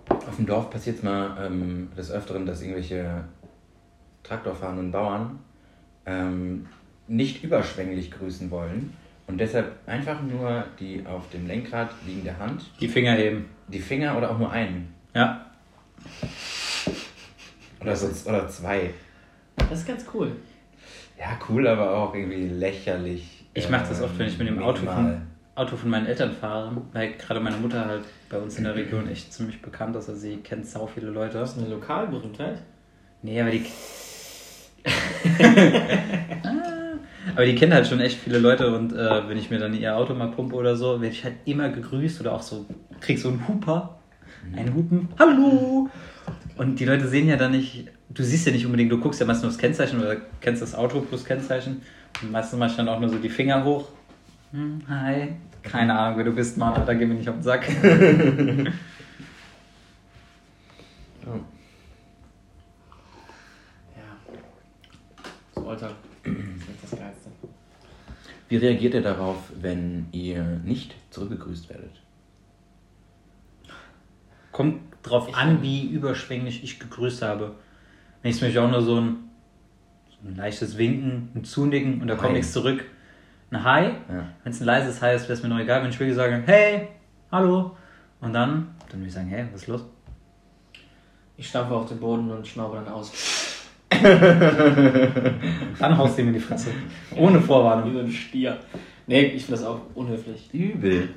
[0.09, 3.25] Auf dem Dorf passiert es mal ähm, des Öfteren, dass irgendwelche
[4.23, 5.41] traktorfahrenden Bauern
[6.07, 6.67] ähm,
[7.09, 8.95] nicht überschwänglich grüßen wollen
[9.27, 13.47] und deshalb einfach nur die auf dem Lenkrad liegende Hand, Die Finger heben.
[13.69, 15.47] die Finger oder auch nur einen Ja.
[17.81, 18.91] Oder, so, oder zwei.
[19.57, 20.33] Das ist ganz cool.
[21.19, 23.45] Ja, cool, aber auch irgendwie lächerlich.
[23.55, 25.23] Ich mache das oft, wenn ich mit dem Auto von,
[25.55, 29.09] Auto von meinen Eltern fahre, weil gerade meine Mutter halt bei uns in der Region
[29.09, 30.09] echt ziemlich bekannt ist.
[30.09, 31.39] Also sie kennt sau viele Leute.
[31.39, 32.63] Das ist eine Lokalberühmtheit.
[33.23, 33.67] Nee, aber die.
[37.35, 39.97] Aber die kennen halt schon echt viele Leute und äh, wenn ich mir dann ihr
[39.97, 42.67] Auto mal pumpe oder so, werde ich halt immer gegrüßt oder auch so,
[43.01, 43.99] krieg so einen Huper,
[44.57, 45.89] einen Hupen, hallo!
[46.61, 49.25] Und die Leute sehen ja dann nicht, du siehst ja nicht unbedingt, du guckst ja
[49.25, 51.81] meistens nur das Kennzeichen oder kennst das Auto plus Kennzeichen
[52.21, 53.89] und meistens mach ich dann auch nur so die Finger hoch.
[54.53, 55.29] Hm, hi,
[55.63, 57.67] keine Ahnung, wer du bist, Mann, Alter, geh mir nicht auf den Sack.
[61.27, 61.39] Oh.
[63.97, 64.35] Ja.
[65.55, 65.93] So Alltag.
[66.25, 67.31] Das ist das Geilste.
[68.49, 72.03] Wie reagiert ihr darauf, wenn ihr nicht zurückgegrüßt werdet?
[74.53, 77.57] Kommt drauf an, wie überschwänglich ich gegrüßt habe.
[78.23, 79.17] Wenn ich zum Beispiel auch nur so ein,
[80.11, 82.85] so ein leichtes Winken, ein Zunicken und da kommt nichts zurück.
[83.51, 83.85] Ein Hi.
[83.85, 84.29] Ja.
[84.45, 85.83] Wenn es ein leises Hi ist, wäre es mir noch egal.
[85.83, 86.89] Wenn ich wirklich sage, hey,
[87.33, 87.77] hallo.
[88.21, 89.85] Und dann, dann würde ich sagen, hey, was ist los?
[91.37, 93.11] Ich stampfe auf den Boden und schnaube dann aus.
[95.79, 96.71] Dann haust du ihm in die Fresse.
[97.17, 97.93] Ohne Wie Vorwarnung.
[97.93, 98.59] so ein Stier.
[99.07, 100.49] Nee, ich finde das auch unhöflich.
[100.53, 101.09] Übel.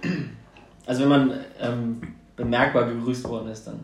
[0.85, 2.01] Also wenn man ähm,
[2.43, 3.79] bemerkbar gegrüßt worden ist, dann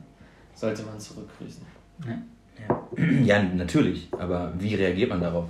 [0.56, 1.65] sollte man zurückgrüßen.
[3.24, 4.10] Ja, natürlich.
[4.12, 5.45] Aber wie reagiert man darauf?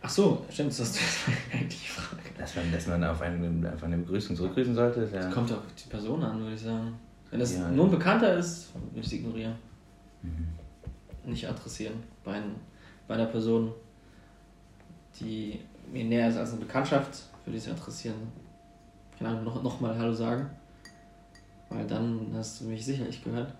[0.00, 0.98] Ach so, stimmt, das ist
[1.52, 2.22] eigentlich die Frage.
[2.38, 5.20] Dass man, dass man auf, eine, auf eine Begrüßung zurückgrüßen sollte, ja.
[5.20, 6.94] Das kommt auf die Person an, würde ich sagen.
[7.30, 7.68] Wenn das Ja.
[7.68, 9.54] nur ein Bekannter ist, würde ich es ignorieren.
[10.22, 11.30] Mhm.
[11.30, 11.94] Nicht adressieren.
[12.24, 12.54] Bei, ein,
[13.06, 13.72] bei einer Person,
[15.20, 15.60] die
[15.92, 18.16] mir näher ist als eine Bekanntschaft, würde ich es adressieren.
[19.18, 20.48] Keine Ahnung, noch, noch mal Hallo sagen.
[21.68, 23.52] Weil dann hast du mich sicherlich gehört.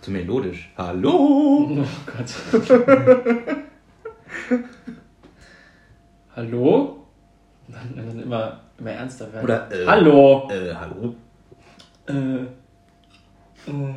[0.00, 0.70] Zu melodisch.
[0.76, 1.84] Hallo!
[1.84, 2.30] Oh Gott.
[6.36, 7.06] Hallo?
[7.68, 9.44] Dann, dann immer, immer ernster werden.
[9.44, 10.48] Oder, äh, Hallo!
[10.50, 11.14] Äh, hallo?
[12.06, 12.12] Äh,
[13.70, 13.94] äh.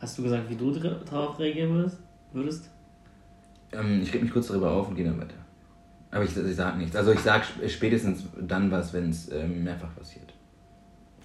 [0.00, 1.98] Hast du gesagt, wie du dr- darauf reagieren würdest?
[2.32, 2.70] würdest?
[3.72, 5.34] Ähm, ich reg mich kurz darüber auf und gehe dann weiter.
[6.10, 6.96] Aber ich, ich sag nichts.
[6.96, 10.32] Also ich sag sp- spätestens dann was, wenn es ähm, mehrfach passiert.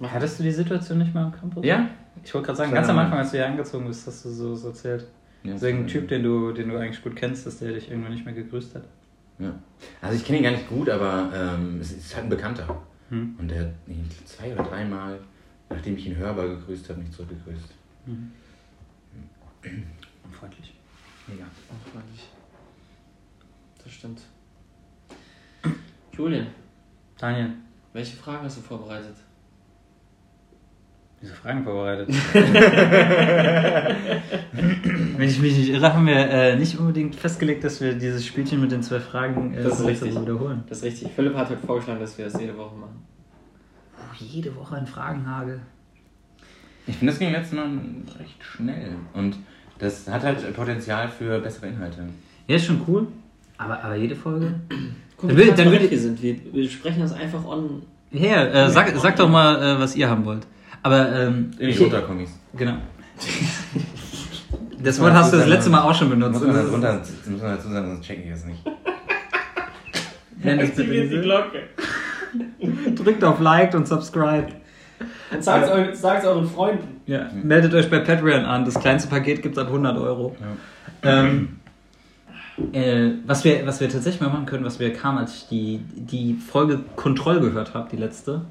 [0.01, 1.65] Hattest du die Situation nicht mal am Campus?
[1.65, 1.89] Ja?
[2.23, 2.97] Ich wollte gerade sagen, ganz am.
[2.99, 5.07] Anfang, als du hier angezogen bist, hast du so so erzählt.
[5.43, 8.11] ja So irgendein Typ, den du, den du eigentlich gut kennst, dass der dich irgendwann
[8.13, 8.83] nicht mehr gegrüßt hat.
[9.39, 9.53] Ja.
[10.01, 12.81] Also ich kenne ihn gar nicht gut, aber ähm, es ist halt ein Bekannter.
[13.09, 13.35] Hm.
[13.39, 15.19] Und der hat ihn zwei oder dreimal,
[15.69, 17.73] nachdem ich ihn hörbar gegrüßt habe, mich zurückgegrüßt.
[20.23, 20.73] Unfreundlich.
[21.27, 21.45] Mega.
[21.69, 22.27] Unfreundlich.
[23.83, 24.21] Das stimmt.
[26.13, 26.47] Julian,
[27.17, 27.51] Daniel,
[27.93, 29.15] welche Fragen hast du vorbereitet?
[31.25, 32.09] diese Fragen vorbereitet.
[35.17, 38.61] Wenn ich mich nicht irre, haben wir äh, nicht unbedingt festgelegt, dass wir dieses Spielchen
[38.61, 40.19] mit den zwei Fragen äh, Das ist so richtig.
[40.19, 40.63] wiederholen.
[40.69, 41.11] Das ist richtig.
[41.15, 43.03] Philipp hat heute vorgeschlagen, dass wir das jede Woche machen.
[43.97, 45.61] Oh, jede Woche ein Fragenhagel.
[46.85, 47.69] Ich finde, das ging letztes Mal
[48.19, 48.91] recht schnell.
[49.13, 49.37] Und
[49.79, 52.07] das hat halt Potenzial für bessere Inhalte.
[52.47, 53.07] Ja, ist schon cool.
[53.57, 54.59] Aber, aber jede Folge?
[55.17, 56.21] Guck, Dann will- dann will- wir sind.
[56.21, 57.83] Wir, wir sprechen das einfach on.
[58.11, 60.45] Ja, äh, sag, sag doch mal, äh, was ihr haben wollt.
[60.83, 62.29] Aber, ähm, ich- Unterkommis.
[62.55, 62.73] Genau.
[64.83, 65.69] Das Wort hast du das dazu letzte.
[65.71, 66.33] Mal auch schon benutzt.
[66.33, 67.01] Muss man das runter,
[67.31, 68.59] muss man dazu sagen, sonst checken die das nicht.
[70.43, 71.21] Nenn es bitte Aktiviert die.
[71.21, 72.93] Glocke.
[72.93, 74.47] Drückt auf Like und Subscribe.
[75.31, 77.01] Und sagt's, eu, sagt's euren Freunden.
[77.07, 77.31] Ja.
[77.41, 78.63] Meldet euch bei Patreon an.
[78.65, 80.35] Das kleinste Paket gibt es ab 100 Euro.
[81.01, 81.57] Ähm,
[82.71, 85.79] äh, was, wir, was wir tatsächlich mal machen können, was wir kamen, als ich die,
[85.95, 88.41] die Folge Kontroll gehört habe, die letzte,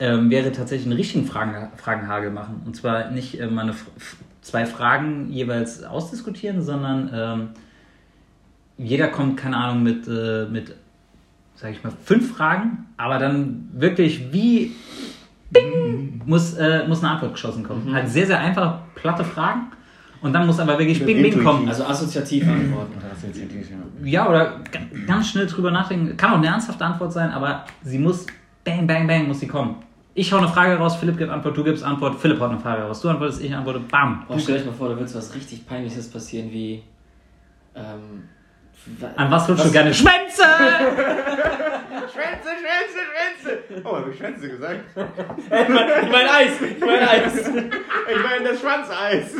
[0.00, 2.62] ähm, wäre tatsächlich einen richtigen Fragen, Fragenhagel machen.
[2.66, 7.48] Und zwar nicht äh, mal eine, F- F- zwei Fragen jeweils ausdiskutieren, sondern ähm,
[8.76, 10.74] jeder kommt, keine Ahnung, mit, äh, mit
[11.54, 14.72] sag ich mal, fünf Fragen, aber dann wirklich wie
[15.50, 17.86] Bing, muss, äh, muss eine Antwort geschossen kommen.
[17.88, 17.94] Mhm.
[17.94, 19.68] Halt sehr, sehr einfach, platte Fragen.
[20.24, 21.68] Und dann muss aber wirklich Bing, Bing kommen.
[21.68, 22.92] Also assoziativ antworten.
[24.02, 26.16] Ja, oder ga- ganz schnell drüber nachdenken.
[26.16, 28.24] Kann auch eine ernsthafte Antwort sein, aber sie muss,
[28.64, 29.76] bang, bang, bang, muss sie kommen.
[30.14, 32.82] Ich hau eine Frage raus, Philipp gibt Antwort, du gibst Antwort, Philipp haut eine Frage
[32.84, 33.00] raus.
[33.02, 34.24] Du antwortest, ich antworte, bam.
[34.28, 36.82] Oh, stell euch mal vor, da wird was richtig Peinliches passieren, wie
[37.74, 38.22] ähm,
[39.16, 39.94] An was lutschst du gerne?
[39.94, 40.42] Schwänze!
[42.12, 43.82] Schwänze, Schwänze, Schwänze!
[43.84, 44.80] Oh, habe ich Schwänze gesagt?
[44.96, 46.60] ich mein Eis!
[46.60, 47.32] Ich mein Eis!
[47.38, 49.32] Ich meine das Schwanzeis.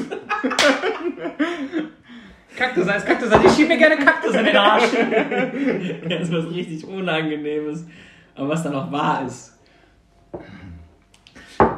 [2.57, 3.45] Kaktuseis, Kaktuseis.
[3.45, 4.85] Ich schieb mir gerne Kaktus in den Arsch.
[6.09, 7.87] Das ist was richtig Unangenehmes,
[8.35, 9.59] aber was dann auch wahr ist.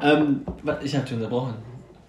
[0.02, 0.44] Ähm,
[0.82, 1.54] ich habe schon unterbrochen.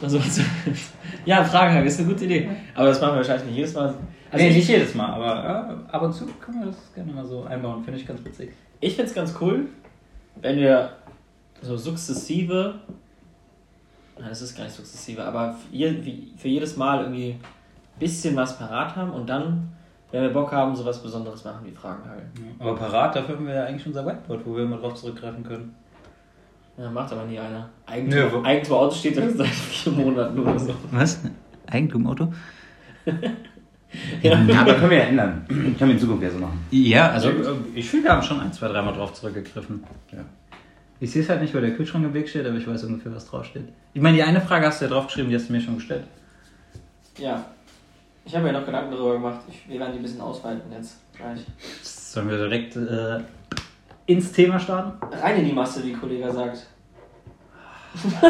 [0.01, 0.39] Also, was,
[1.25, 2.49] ja, Frage ist eine gute Idee.
[2.75, 3.95] Aber das machen wir wahrscheinlich nicht jedes Mal.
[4.31, 7.11] Also nee, ich, nicht jedes Mal, aber äh, ab und zu können wir das gerne
[7.13, 7.83] mal so einbauen.
[7.83, 8.51] Finde ich ganz witzig.
[8.79, 9.67] ich finde es ganz cool,
[10.41, 10.91] wenn wir
[11.61, 12.75] so sukzessive,
[14.19, 18.95] nein, es ist gar nicht sukzessive, aber für, jedes Mal irgendwie ein bisschen was parat
[18.95, 19.69] haben und dann,
[20.11, 22.25] wenn wir Bock haben, sowas Besonderes machen wie Fragenhagel.
[22.59, 25.75] Aber parat, dafür haben wir ja eigentlich unser Whiteboard, wo wir immer drauf zurückgreifen können.
[26.77, 27.69] Ja, macht aber nie einer.
[27.87, 30.75] Eigentum, Eigentum Auto steht ja seit vier Monaten oder so.
[30.91, 31.19] Was?
[31.65, 32.31] Eigentum Auto?
[34.21, 35.45] Ja, aber können wir ja ändern.
[35.47, 36.65] Können wir in Zukunft ja so machen.
[36.71, 37.31] Ja, also
[37.73, 39.83] ich finde, wir haben schon ein, zwei, dreimal drauf zurückgegriffen.
[40.11, 40.19] Ja.
[40.99, 43.13] Ich sehe es halt nicht, weil der Kühlschrank im Weg steht, aber ich weiß ungefähr,
[43.15, 43.67] was draufsteht.
[43.93, 46.03] Ich meine, die eine Frage hast du ja draufgeschrieben, die hast du mir schon gestellt.
[47.17, 47.45] Ja.
[48.25, 49.39] Ich habe mir noch Gedanken darüber gemacht.
[49.49, 51.39] Ich, wir werden die ein bisschen ausweiten jetzt gleich.
[51.81, 53.19] Sollen wir direkt äh,
[54.05, 54.93] ins Thema starten?
[55.15, 56.65] Rein in die Masse, wie Kollege sagt.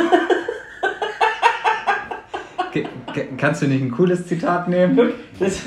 [3.38, 5.12] Kannst du nicht ein cooles Zitat nehmen?
[5.40, 5.66] Das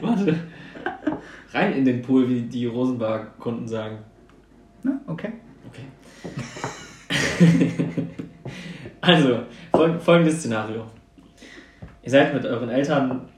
[0.00, 0.36] Warte.
[1.52, 3.98] Rein in den Pool, wie die Rosenbar-Kunden sagen.
[4.82, 5.32] Na, okay.
[5.68, 5.84] Okay.
[9.00, 9.40] also,
[9.72, 10.84] fol folgendes Szenario.
[12.02, 13.28] Ihr seid mit euren Eltern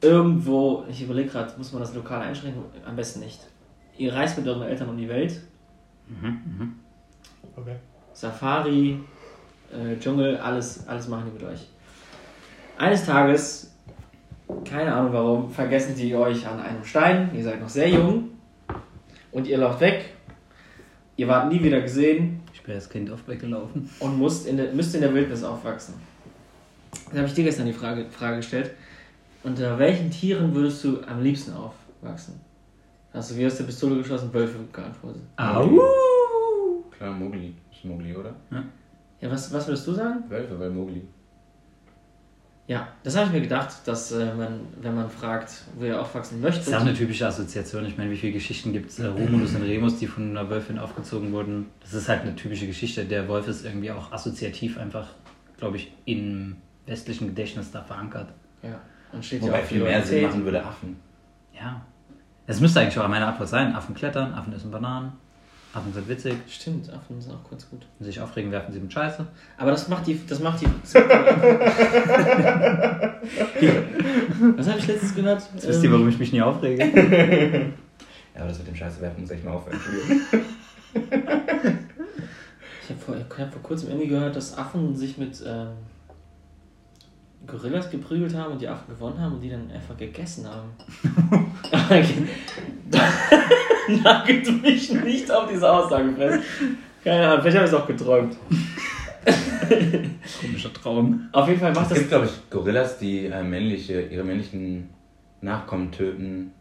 [0.00, 2.64] irgendwo, ich überlege gerade, muss man das lokal einschränken?
[2.84, 3.40] Am besten nicht.
[3.96, 5.40] Ihr reist mit euren Eltern um die Welt.
[7.56, 7.76] Okay.
[8.12, 9.00] Safari,
[9.74, 11.68] äh, Dschungel, alles, alles machen die mit euch.
[12.78, 13.72] Eines Tages,
[14.64, 17.30] keine Ahnung warum, vergessen sie euch an einem Stein.
[17.34, 18.30] Ihr seid noch sehr jung
[19.32, 20.10] und ihr lauft weg.
[21.16, 23.88] Ihr wart nie wieder gesehen Ich bin als Kind oft weggelaufen.
[24.00, 25.94] und musst in der, müsst in der Wildnis aufwachsen.
[27.08, 28.72] Dann habe ich dir gestern die Frage, Frage gestellt:
[29.44, 32.40] Unter welchen Tieren würdest du am liebsten aufwachsen?
[33.12, 34.32] Hast du wie aus der Pistole geschossen?
[34.34, 35.22] Wölfe geantwortet.
[35.36, 36.82] Au!
[36.96, 37.54] Klar, Mowgli.
[37.70, 38.34] Ist Mowgli, oder?
[39.24, 40.22] Ja, was, was würdest du sagen?
[40.28, 41.00] Wölfe, weil Mowgli.
[42.66, 46.42] Ja, das habe ich mir gedacht, dass äh, man, wenn man fragt, wo ihr aufwachsen
[46.42, 46.60] möchtet.
[46.60, 47.86] Das ist auch eine typische Assoziation.
[47.86, 48.98] Ich meine, wie viele Geschichten gibt es?
[48.98, 51.70] Äh, Romulus und Remus, die von einer Wölfin aufgezogen wurden.
[51.80, 53.06] Das ist halt eine typische Geschichte.
[53.06, 55.08] Der Wolf ist irgendwie auch assoziativ einfach,
[55.56, 58.28] glaube ich, im westlichen Gedächtnis da verankert.
[58.62, 58.78] Ja,
[59.10, 60.96] und steht Wobei ja auch viel mehr Sinn machen würde Affen.
[61.54, 61.80] Ja.
[62.46, 63.74] Es müsste eigentlich auch meine Antwort sein.
[63.74, 65.12] Affen klettern, Affen essen Bananen,
[65.74, 67.80] Affen sind witzig, Stimmt, Affen sind auch ganz gut.
[67.98, 69.26] wenn sie sich aufregen, werfen sie mit Scheiße.
[69.58, 70.20] Aber das macht die.
[70.26, 70.66] Das macht die.
[70.82, 71.04] Das macht
[73.60, 73.68] die
[74.56, 75.42] was habe ich letztens gehört?
[75.54, 76.84] Jetzt wisst ihr, warum ich mich nie aufrege.
[78.34, 79.78] Ja, aber das mit dem Scheiße werfen muss echt mal aufhören.
[82.82, 85.68] Ich habe vor, ich hab vor kurzem irgendwie gehört, dass Affen sich mit ähm,
[87.46, 90.68] Gorillas geprügelt haben und die Affen gewonnen haben und die dann einfach gegessen haben.
[94.02, 96.44] Nagelt mich nicht auf diese Aussage fest.
[97.02, 98.36] Keine Ahnung, vielleicht habe ich es auch geträumt.
[100.40, 101.28] Komischer Traum.
[101.32, 101.98] Auf jeden Fall macht Es das.
[101.98, 104.90] gibt, glaube ich, Gorillas, die äh, männliche, ihre männlichen
[105.40, 106.52] Nachkommen töten,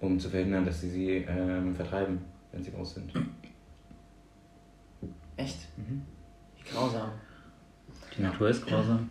[0.00, 2.20] um zu verhindern, dass sie sie ähm, vertreiben,
[2.52, 3.12] wenn sie groß sind.
[5.36, 5.58] Echt?
[5.76, 6.02] Mhm.
[6.56, 7.10] Wie grausam.
[8.16, 9.08] Die Natur ist grausam.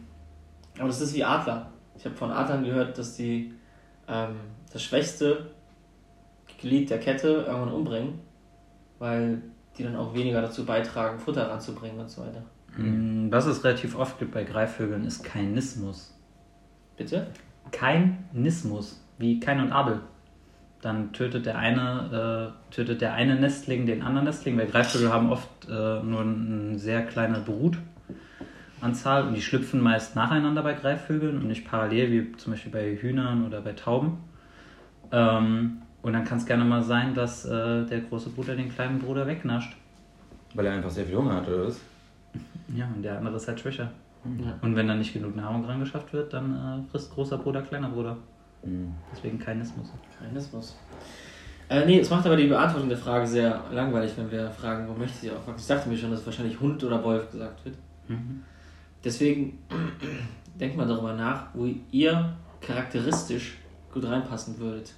[0.77, 1.71] Aber das ist wie Adler.
[1.97, 3.53] Ich habe von Adlern gehört, dass die
[4.07, 4.35] ähm,
[4.71, 5.51] das schwächste
[6.57, 8.19] Glied der Kette irgendwann umbringen,
[8.99, 9.41] weil
[9.77, 12.43] die dann auch weniger dazu beitragen, Futter ranzubringen und so weiter.
[12.77, 16.13] Mm, Was es relativ oft gibt bei Greifvögeln, ist Kainismus.
[16.95, 17.27] Bitte?
[17.71, 20.01] Kainismus, wie Kain und Abel.
[20.81, 25.31] Dann tötet der eine, äh, tötet der eine Nestling den anderen Nestling, weil Greifvögel haben
[25.31, 27.39] oft äh, nur eine sehr kleine
[28.79, 32.95] Brutanzahl und die schlüpfen meist nacheinander bei Greifvögeln und nicht parallel, wie zum Beispiel bei
[32.95, 34.19] Hühnern oder bei Tauben.
[35.11, 38.97] Ähm, und dann kann es gerne mal sein, dass äh, der große Bruder den kleinen
[38.97, 39.75] Bruder wegnascht.
[40.53, 41.81] Weil er einfach sehr viel Hunger hat, oder was?
[42.73, 43.91] Ja, und der andere ist halt schwächer.
[44.23, 44.57] Ja.
[44.61, 48.15] Und wenn dann nicht genug Nahrung rangeschafft wird, dann äh, frisst großer Bruder kleiner Bruder.
[48.63, 48.93] Mhm.
[49.11, 49.91] Deswegen Kainismus.
[50.17, 50.77] Kainismus.
[51.67, 54.93] Äh, nee, es macht aber die Beantwortung der Frage sehr langweilig, wenn wir fragen, wo
[54.93, 55.59] möchte sie aufwachsen.
[55.59, 57.75] Ich dachte mir schon, dass wahrscheinlich Hund oder Wolf gesagt wird.
[58.07, 58.43] Mhm.
[59.03, 59.59] Deswegen
[60.57, 63.57] denkt mal darüber nach, wo ihr charakteristisch
[63.93, 64.93] gut reinpassen würdet.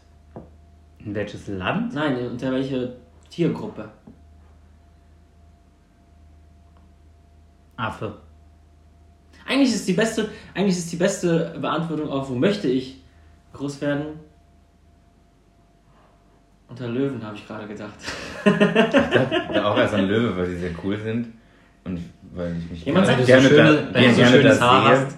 [1.05, 1.93] In welches Land?
[1.93, 2.95] Nein, unter welche
[3.29, 3.89] Tiergruppe?
[7.77, 8.17] Affe.
[9.47, 13.01] Eigentlich ist die beste, eigentlich ist die beste Beantwortung auf, wo möchte ich
[13.53, 14.19] groß werden?
[16.67, 17.95] Unter Löwen habe ich gerade gedacht.
[18.45, 21.29] Da auch erst ein Löwe, weil die sehr cool sind.
[21.83, 21.99] Und
[22.33, 24.69] weil ich mich Jemand sagt, gerne, so schöne- da, wenn du so gerne schönes da
[24.69, 25.05] Haar sehe.
[25.07, 25.17] hast.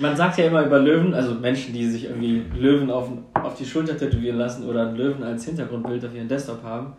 [0.00, 3.64] Man sagt ja immer über Löwen, also Menschen, die sich irgendwie Löwen auf, auf die
[3.64, 6.94] Schulter tätowieren lassen oder einen Löwen als Hintergrundbild auf ihren Desktop haben,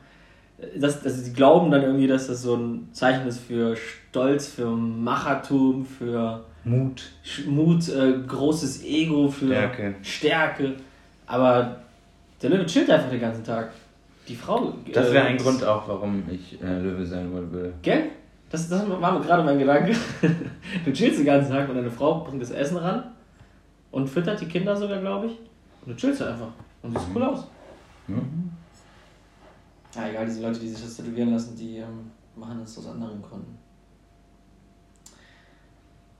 [0.77, 4.67] dass, dass sie glauben dann irgendwie, dass das so ein Zeichen ist für Stolz, für
[4.67, 7.03] Machertum, für Mut.
[7.47, 9.95] Mut, äh, großes Ego, für Stärke.
[10.01, 10.73] Stärke.
[11.25, 11.77] Aber
[12.41, 13.71] der Löwe chillt einfach den ganzen Tag.
[14.27, 14.73] Die Frau.
[14.93, 17.73] Das äh, wäre ein Grund auch, warum ich äh, Löwe sein wollen würde.
[17.81, 18.03] Gell?
[18.49, 19.95] Das, das war mir gerade mein Gedanke.
[20.85, 23.03] Du chillst den ganzen Tag und deine Frau bringt das Essen ran
[23.91, 25.39] und füttert die Kinder sogar, glaube ich.
[25.85, 26.49] Und du chillst einfach.
[26.81, 27.47] Und siehst cool aus.
[28.07, 28.51] Mhm.
[29.95, 33.21] Ja, egal, diese Leute, die sich das tätowieren lassen, die ähm, machen das aus anderen
[33.21, 33.57] Gründen.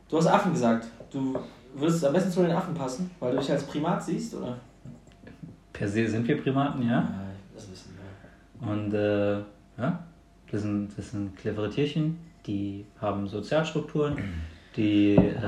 [0.09, 0.87] Du hast Affen gesagt.
[1.11, 1.39] Du
[1.75, 4.57] würdest am besten zu den Affen passen, weil du dich als Primat siehst, oder?
[5.71, 7.07] Per se sind wir Primaten, ja.
[7.53, 8.67] das wissen wir.
[8.67, 9.37] Und äh,
[9.77, 10.03] ja,
[10.51, 14.17] das sind, das sind clevere Tierchen, die haben Sozialstrukturen,
[14.75, 15.39] die äh,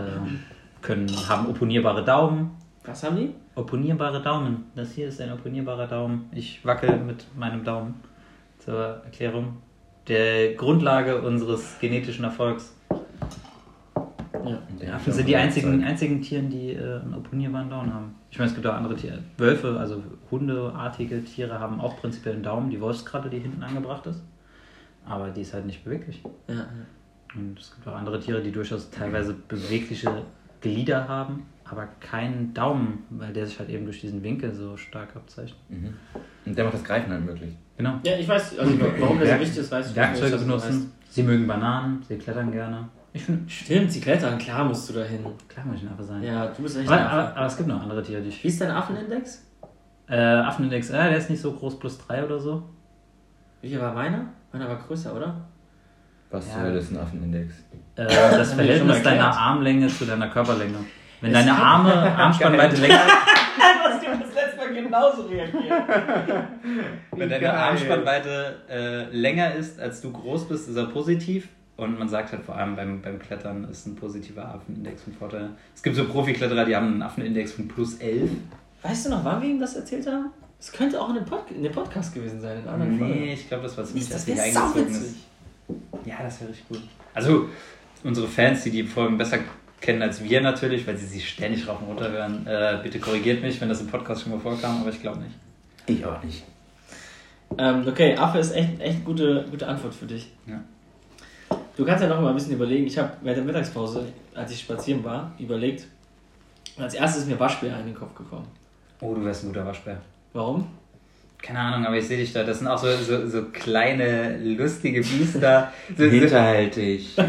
[0.81, 2.51] können, haben opponierbare Daumen.
[2.83, 3.29] Was haben die?
[3.55, 4.65] Opponierbare Daumen.
[4.75, 6.29] Das hier ist ein opponierbarer Daumen.
[6.33, 7.95] Ich wackel mit meinem Daumen
[8.59, 9.57] zur Erklärung.
[10.07, 12.75] Der Grundlage unseres genetischen Erfolgs.
[12.89, 14.57] Ja.
[14.83, 18.15] Ja, Affen sind die einzigen, einzigen Tieren, die äh, einen opponierbaren Daumen haben.
[18.31, 19.19] Ich meine, es gibt auch andere Tiere.
[19.37, 22.71] Wölfe, also hundeartige Tiere, haben auch prinzipiell einen Daumen.
[22.71, 24.23] Die Wolfskralle, die hinten angebracht ist.
[25.05, 26.21] Aber die ist halt nicht beweglich.
[26.47, 26.67] Ja.
[27.35, 30.25] Und es gibt auch andere Tiere, die durchaus teilweise bewegliche
[30.59, 35.15] Glieder haben, aber keinen Daumen, weil der sich halt eben durch diesen Winkel so stark
[35.15, 35.57] abzeichnet.
[35.69, 35.93] Mhm.
[36.45, 37.55] Und der macht das Greifen halt möglich.
[37.77, 37.99] Genau.
[38.03, 40.91] ja, ich weiß, also warum das so wichtig ist, weiß ich Werkzeuge benutzen.
[41.09, 42.87] Sie mögen Bananen, sie klettern gerne.
[43.13, 45.25] Ich finde, Stimmt, sie klettern, klar musst du dahin.
[45.49, 46.23] klar muss ich ein Affe sein.
[46.23, 47.37] Ja, du bist echt aber, ein aber, Affe.
[47.37, 48.43] aber es gibt noch andere Tiere, die ich.
[48.43, 49.45] Wie ist dein Affenindex?
[50.07, 52.63] Äh, Affenindex, äh, der ist nicht so groß, plus 3 oder so.
[53.61, 54.27] Wie war meiner?
[54.53, 55.35] Meiner war größer, oder?
[56.29, 56.53] Was Ja.
[56.53, 57.53] zur Hölle ist ein Affenindex?
[57.95, 59.35] Äh, das Verhältnis deiner.
[59.37, 60.77] Armlänge zu deiner Körperlänge.
[61.21, 65.71] Wenn Es deine Arme, Armspannweite länger hast du das letzte Mal genauso reagiert.
[67.11, 67.55] Wenn deine Geil.
[67.55, 71.49] Armspannweite äh, länger ist, als du groß bist, ist er positiv.
[71.77, 75.49] Und man sagt halt vor allem beim, beim Klettern ist ein positiver Affenindex von Vorteil.
[75.75, 78.29] Es gibt so Profikletterer, die haben einen Affenindex von plus 11.
[78.83, 80.27] Weißt du noch, wann wir ihm das erzählt haben?
[80.62, 82.97] Es könnte auch in dem, Pod in dem Podcast gewesen sein, in anderen.
[83.00, 85.15] Nee, ich glaube, das war ziemlich, Das als die eingezogen ist.
[86.06, 86.82] Ja, das wäre richtig gut.
[87.15, 87.50] Also,
[88.04, 89.39] unsere Fans, die die Folgen besser
[89.80, 93.41] kennen als wir natürlich, weil sie sie ständig rauf und runter hören, äh, bitte korrigiert
[93.41, 95.36] mich, wenn das im Podcast schon mal vorkam, aber ich glaube nicht.
[95.88, 96.43] Ich auch nicht.
[97.58, 100.32] Ähm, okay, Affe ist echt, echt gute, gute Antwort für dich.
[100.45, 100.62] Ja.
[101.76, 102.86] Du kannst ja noch mal ein bisschen überlegen.
[102.86, 105.88] Ich habe während der Mittagspause, als ich spazieren war, überlegt.
[106.78, 108.45] Und als erstes ist mir Waschbär in den Kopf gekommen.
[109.02, 110.00] Oh, du wärst ein guter Waschbär.
[110.33, 110.67] Warum?
[111.41, 112.43] Keine Ahnung, aber ich sehe dich da.
[112.43, 115.71] Das sind auch so, so, so kleine, lustige Biester.
[115.97, 117.15] So, Hinterhältig.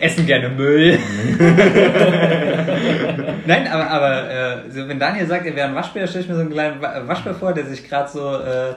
[0.00, 0.98] essen gerne Müll.
[3.46, 6.34] Nein, aber, aber äh, so, wenn Daniel sagt, er wäre ein Waschbär, stelle ich mir
[6.34, 8.74] so einen kleinen Wa- Waschbär vor, der sich gerade so, äh,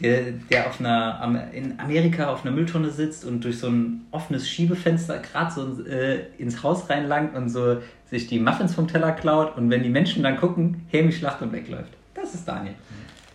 [0.00, 4.48] der, der auf einer, in Amerika auf einer Mülltonne sitzt und durch so ein offenes
[4.48, 9.56] Schiebefenster gerade so äh, ins Haus reinlangt und so sich die Muffins vom Teller klaut
[9.56, 11.92] und wenn die Menschen dann gucken, hämisch lacht und wegläuft.
[12.14, 12.74] Das ist Daniel.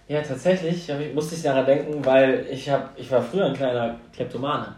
[0.08, 3.95] Ja, tatsächlich ich, musste ich daran denken, weil ich, hab, ich war früher ein kleiner
[4.13, 4.75] Kleptomane.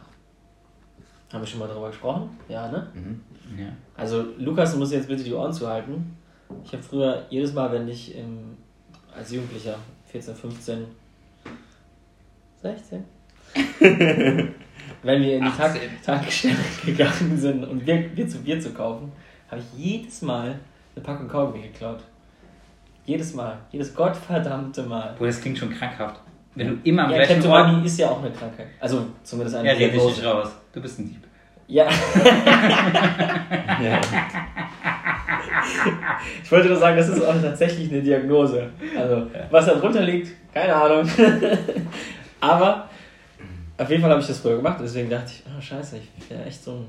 [1.32, 2.30] Haben wir schon mal darüber gesprochen?
[2.48, 2.88] Ja, ne?
[2.94, 3.22] Mhm.
[3.60, 3.68] Ja.
[3.98, 6.16] Also, Lukas, du musst jetzt bitte die Ohren zuhalten.
[6.64, 8.58] Ich habe früher jedes Mal, wenn ich im,
[9.14, 10.86] als Jugendlicher, 14, 15,
[12.62, 13.04] 16,
[13.80, 15.90] wenn wir in die Tank 18.
[16.06, 19.12] Tankstelle gegangen sind und Bier, Bier zu Bier zu kaufen,
[19.50, 20.60] habe ich jedes Mal
[20.96, 22.00] eine Packung Kaugummi geklaut.
[23.06, 23.58] Jedes Mal.
[23.72, 25.16] Jedes gottverdammte Mal.
[25.18, 26.20] Boah, das klingt schon krankhaft.
[26.56, 27.86] Wenn du immer am Ja, gleichen Ort...
[27.86, 28.68] ist ja auch eine Krankheit.
[28.80, 30.50] Also zumindest eine Ja, red dich raus.
[30.74, 31.22] Du bist ein Dieb.
[31.68, 31.88] Ja,
[33.82, 34.02] Ja.
[36.44, 38.70] ich wollte nur sagen, das ist auch tatsächlich eine Diagnose.
[38.98, 41.08] Also, was da drunter liegt, keine Ahnung.
[42.40, 42.90] Aber
[43.78, 46.46] auf jeden Fall habe ich das früher gemacht, deswegen dachte ich, oh scheiße, ich wäre
[46.46, 46.88] echt so ein,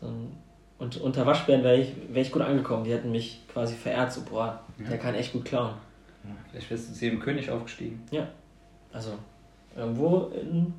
[0.00, 0.36] so ein.
[0.78, 2.82] Und unter Waschbären wäre ich, wär ich gut angekommen.
[2.84, 5.74] Die hätten mich quasi verehrt, so, boah, der kann echt gut klauen.
[6.50, 8.02] Vielleicht bist du zu jedem König aufgestiegen.
[8.92, 9.12] Also,
[9.76, 10.74] irgendwo in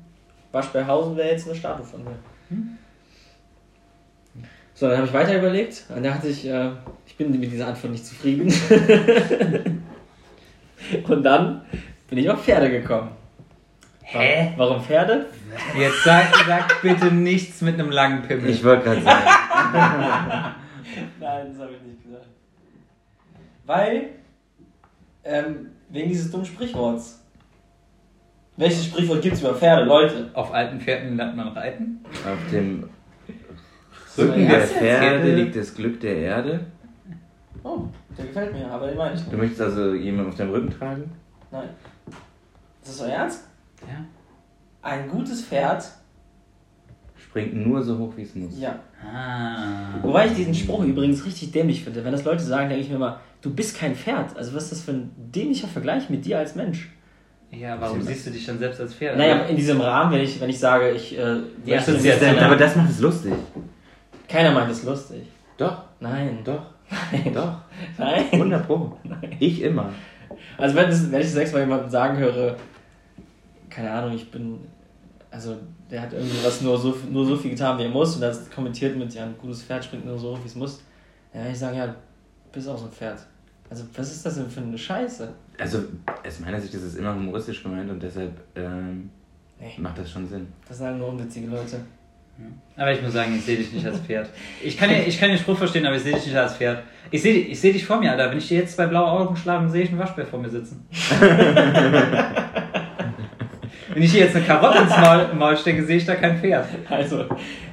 [0.52, 2.16] Waschbärhausen wäre jetzt eine Statue von mir.
[4.74, 5.84] So, dann habe ich weiter überlegt.
[5.88, 6.70] Und da dachte ich, äh,
[7.06, 8.52] ich bin mit dieser Antwort nicht zufrieden.
[11.08, 11.62] und dann
[12.08, 13.10] bin ich auf Pferde gekommen.
[14.06, 14.52] Hä?
[14.56, 15.26] Warum Pferde?
[15.78, 18.50] Jetzt sag, sag bitte nichts mit einem langen Pimmel.
[18.50, 19.24] Ich wollte gerade sagen.
[21.20, 22.26] Nein, das habe ich nicht gesagt.
[23.66, 24.10] Weil,
[25.24, 27.22] ähm, wegen dieses dummen Sprichworts.
[28.56, 30.30] Welches Sprichwort gibt es über Pferde, Leute?
[30.34, 32.04] Auf alten Pferden lernt man reiten.
[32.24, 32.88] Auf dem
[34.08, 34.60] So, Rücken der?
[34.60, 36.66] Pferde liegt das Glück der Erde.
[37.64, 37.84] Oh,
[38.16, 39.38] der gefällt mir, aber den meine ich Du nicht.
[39.38, 41.10] möchtest also jemanden auf deinem Rücken tragen?
[41.50, 41.70] Nein.
[42.82, 43.48] Ist das euer Ernst?
[43.88, 44.04] Ja.
[44.82, 45.84] Ein gutes Pferd,
[47.16, 48.58] Springt nur so hoch, wie es muss.
[48.60, 48.78] ja.
[49.04, 49.98] Ah.
[50.02, 52.04] Wobei ich diesen Spruch übrigens richtig dämlich finde.
[52.04, 54.36] Wenn das Leute sagen, denke ich mir immer, du bist kein Pferd.
[54.36, 56.90] Also was ist das für ein dämlicher Vergleich mit dir als Mensch?
[57.50, 59.16] Ja, warum siehst du dich dann selbst als Pferd?
[59.16, 61.16] Naja, in diesem Rahmen, wenn ich, wenn ich sage, ich...
[61.16, 63.32] Äh, Ja, das ist ja einer- Aber das macht es lustig.
[64.28, 65.22] Keiner meint es lustig.
[65.56, 66.38] Doch, Nein.
[66.44, 66.62] doch,
[67.12, 67.32] Nein.
[67.32, 67.58] doch.
[67.98, 68.24] Nein.
[68.32, 68.96] 100 Pro.
[69.38, 69.90] Ich immer.
[70.58, 72.56] Also wenn, das, wenn ich das nächste Mal jemanden sagen höre,
[73.74, 74.60] keine Ahnung, ich bin,
[75.30, 75.56] also
[75.90, 78.48] der hat irgendwie was nur so, nur so viel getan, wie er muss und das
[78.50, 80.82] kommentiert mit, ja, ein gutes Pferd springt nur so hoch, wie es muss.
[81.32, 81.94] Ja, ich sage, ja,
[82.52, 83.18] bist auch so ein Pferd.
[83.68, 85.32] Also was ist das denn für eine Scheiße?
[85.58, 85.78] Also,
[86.26, 89.10] aus meiner Sicht ist es immer humoristisch gemeint und deshalb ähm,
[89.58, 90.46] Nee, macht das schon Sinn.
[90.68, 91.80] das sagen nur unwitzige Leute.
[92.76, 94.28] Aber ich muss sagen, ich sehe dich nicht als Pferd.
[94.62, 96.82] Ich kann, ja, ich kann den Spruch verstehen, aber ich sehe dich nicht als Pferd.
[97.12, 98.30] Ich sehe, ich sehe dich vor mir, Alter.
[98.30, 100.84] Wenn ich dir jetzt zwei blaue Augen schlage, sehe ich einen Waschbär vor mir sitzen.
[103.94, 106.66] Wenn ich dir jetzt eine Karotte ins Maul, Maul stecke, sehe ich da kein Pferd.
[106.90, 107.24] Also,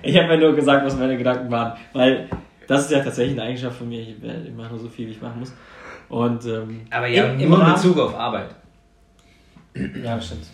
[0.02, 2.30] ich habe ja nur gesagt, was meine Gedanken waren, weil
[2.68, 4.02] das ist ja tatsächlich eine Eigenschaft von mir.
[4.02, 5.54] Ich, ich mache nur so viel, wie ich machen muss.
[6.10, 8.50] Und ähm, Aber ja, im- im nur in Bezug auf Arbeit.
[9.76, 10.46] Ja, das stimmt.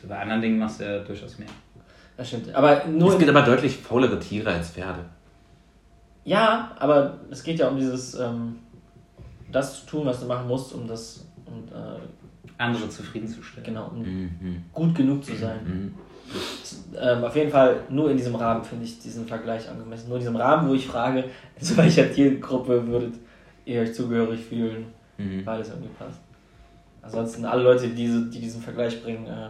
[0.00, 1.48] So, bei anderen Dingen machst du ja durchaus mehr.
[2.16, 2.54] Das stimmt.
[2.54, 5.00] Aber nur es in gibt aber deutlich faulere Tiere als Pferde.
[6.24, 8.56] Ja, aber es geht ja um dieses, ähm,
[9.50, 11.98] das zu tun, was du machen musst, um das, um, äh,
[12.60, 13.64] Andere zufriedenzustellen.
[13.64, 14.64] genau, um Mhm.
[14.72, 15.60] gut genug zu sein.
[15.64, 15.94] Mhm.
[17.00, 20.08] Ähm, auf jeden Fall nur in diesem Rahmen finde ich diesen Vergleich angemessen.
[20.08, 21.24] Nur in diesem Rahmen, wo ich frage,
[21.60, 23.14] zu welcher Tiergruppe würdet
[23.64, 24.86] ihr euch zugehörig fühlen,
[25.18, 25.44] Mhm.
[25.44, 26.20] weil es irgendwie passt.
[27.02, 29.48] Ansonsten alle Leute, die, diese, die diesen Vergleich bringen, äh,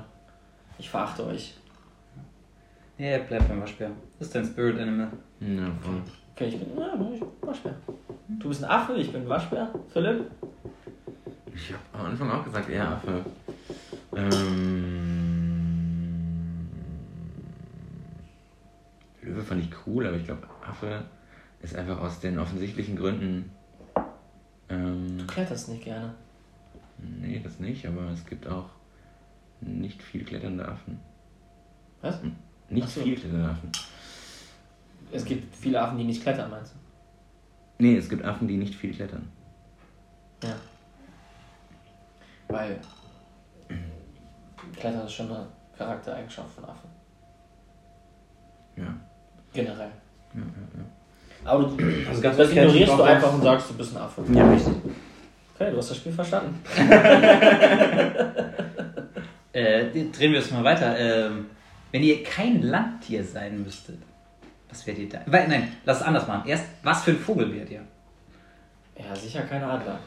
[0.78, 1.54] ich verachte euch.
[2.96, 3.90] Ja, bleib beim Waschbär.
[4.18, 5.08] Das ist dein Spirit Animal.
[5.40, 5.94] Ja, voll.
[6.34, 7.74] Okay, ich bin, ja, ich bin Waschbär.
[8.38, 9.68] Du bist ein Affe, ich bin ein Waschbär.
[9.92, 10.26] Philipp?
[11.54, 13.24] Ich habe am Anfang auch gesagt, eher Affe.
[14.16, 15.50] Ähm,
[19.22, 21.04] Löwe fand ich cool, aber ich glaube, Affe
[21.62, 23.50] ist einfach aus den offensichtlichen Gründen.
[24.68, 26.14] Ähm, Du kletterst nicht gerne.
[26.98, 28.70] nee, das nicht, aber es gibt auch
[29.60, 30.98] nicht viel kletternde Affen.
[32.00, 32.18] Was?
[32.70, 33.02] Nicht Ach so.
[33.02, 33.70] viel kletternde Affen.
[35.12, 36.76] Es gibt viele Affen, die nicht klettern, meinst du?
[37.82, 39.28] Nee, es gibt Affen, die nicht viel klettern.
[40.42, 40.54] Ja.
[42.50, 42.78] Weil
[44.76, 45.46] Klettern ist schon eine
[45.76, 46.90] Charaktereigenschaft von Affen.
[48.76, 48.94] Ja.
[49.52, 49.90] Generell.
[50.34, 51.76] ja, ja, Aber du,
[52.08, 54.22] Also ganz das ignorierst du einfach und sagst, du bist ein Affe.
[54.28, 54.44] ja.
[54.44, 54.74] ja, richtig.
[55.54, 56.62] Okay, du hast das Spiel verstanden.
[59.52, 60.96] Äh, drehen wir es mal weiter.
[60.96, 61.46] Ähm,
[61.90, 63.98] wenn ihr kein Landtier sein müsstet,
[64.68, 65.18] was wärt ihr da?
[65.26, 66.48] Weil, nein, lass es anders machen.
[66.48, 67.82] Erst, was für ein Vogel wärt ihr?
[68.96, 69.98] Ja, sicher kein Adler.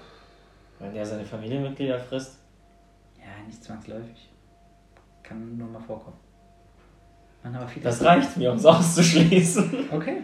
[0.84, 2.40] Wenn der seine Familienmitglieder frisst.
[3.18, 4.30] Ja, nicht zwangsläufig.
[5.24, 6.18] Kann nur mal vorkommen.
[7.42, 7.86] Man, aber viele.
[7.86, 9.90] Das reicht mir, um es auszuschließen.
[9.92, 10.24] Okay.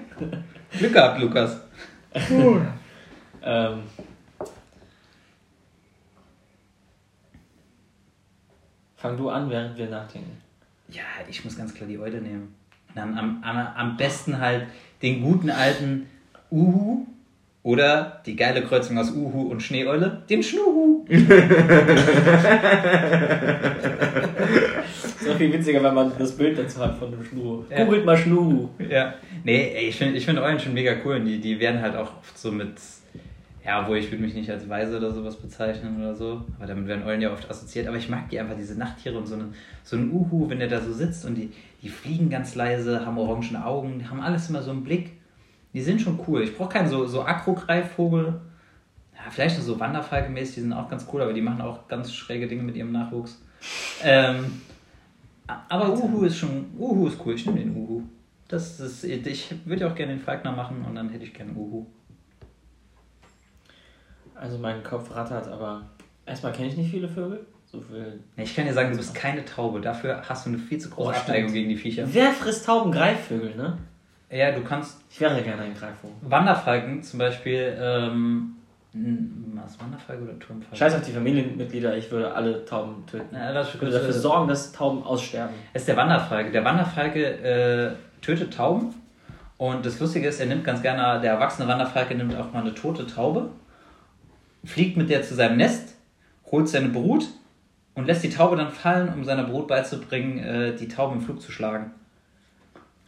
[0.78, 1.62] Glück gehabt, Lukas.
[2.14, 3.84] ähm,
[8.98, 10.42] fang du an, während wir nachdenken.
[10.90, 12.54] Ja, ich muss ganz klar die Eule nehmen.
[12.96, 14.68] Dann am, am, am besten halt
[15.02, 16.10] den guten alten
[16.52, 17.08] Uhu
[17.70, 21.06] oder die geile Kreuzung aus Uhu und Schneeeule, den Schnuhu.
[25.22, 27.64] So viel witziger, wenn man das Bild dazu hat von dem Schnuhu.
[27.70, 27.84] Ja.
[27.84, 28.70] Googelt mal Schnuhu.
[28.90, 29.14] Ja.
[29.44, 31.18] Nee, ey, ich finde ich find Eulen schon mega cool.
[31.18, 32.74] Und die, die werden halt auch oft so mit.
[33.64, 36.42] Ja, wo ich würde mich nicht als Weise oder sowas bezeichnen oder so.
[36.58, 37.88] Aber damit werden Eulen ja oft assoziiert.
[37.88, 39.50] Aber ich mag die einfach, diese Nachttiere und so, eine,
[39.84, 41.52] so ein Uhu, wenn der da so sitzt und die,
[41.84, 45.19] die fliegen ganz leise, haben orangene Augen, die haben alles immer so im Blick.
[45.74, 46.44] Die sind schon cool.
[46.44, 48.42] Ich brauche keinen so, so Akrogreifvogel.
[49.14, 52.14] Ja, vielleicht nur so Wanderfalkenmäßig, die sind auch ganz cool, aber die machen auch ganz
[52.14, 53.42] schräge Dinge mit ihrem Nachwuchs.
[54.04, 54.62] Ähm,
[55.68, 58.04] aber Uhu ist schon, Uhu ist cool, ich nehme den Uhu.
[58.48, 61.52] Das ist, ich würde ja auch gerne den Falkner machen und dann hätte ich gerne
[61.54, 61.86] Uhu.
[64.36, 65.82] Also mein Kopf rattert, aber
[66.26, 67.46] erstmal kenne ich nicht viele Vögel.
[67.66, 68.20] So viel.
[68.38, 71.10] Ich kann dir sagen, du bist keine Taube, dafür hast du eine viel zu große
[71.10, 71.20] Oh.
[71.20, 72.08] Abneigung gegen die Viecher.
[72.12, 72.92] Wer frisst Tauben?
[72.92, 73.78] Greifvögel, ne?
[74.30, 76.16] Ja, du kannst Ich wäre gerne ein Greifvogel.
[76.22, 78.56] Wanderfalken zum Beispiel, ähm,
[78.94, 80.76] Hm, Was Wanderfalke oder Turmfalke?
[80.76, 83.36] Scheiß auf die Familienmitglieder, ich würde alle Tauben töten.
[83.36, 85.54] Ja, das Ich würde dafür sorgen, dass Tauben aussterben.
[85.74, 86.52] Es ist der Wanderfalke.
[86.52, 88.96] Der Wanderfalke äh, tötet Tauben.
[89.58, 92.74] Und das Lustige ist, er nimmt ganz gerne, der erwachsene Wanderfalke nimmt auch mal eine
[92.74, 93.50] tote Taube,
[94.64, 95.96] fliegt mit der zu seinem Nest,
[96.50, 97.28] holt seine Brut
[97.94, 101.42] und lässt die Taube dann fallen, um seiner Brut beizubringen, äh, die Tauben im Flug
[101.42, 101.92] zu schlagen.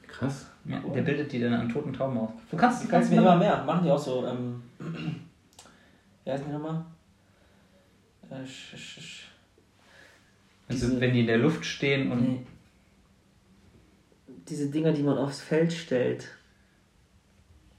[0.08, 0.51] Krass.
[0.66, 2.30] Ja, Der bildet die dann an toten Tauben aus.
[2.50, 3.64] Du kannst, Du kannst mir immer mehr.
[3.64, 4.62] Machen die auch so, ähm.
[6.24, 6.86] Wie heißen die nochmal?
[8.30, 9.28] Äh, sch, sch, sch.
[10.70, 12.22] Also, diese- wenn die in der Luft stehen und.
[12.22, 12.46] Nee.
[14.48, 16.28] Diese Dinger, die man aufs Feld stellt.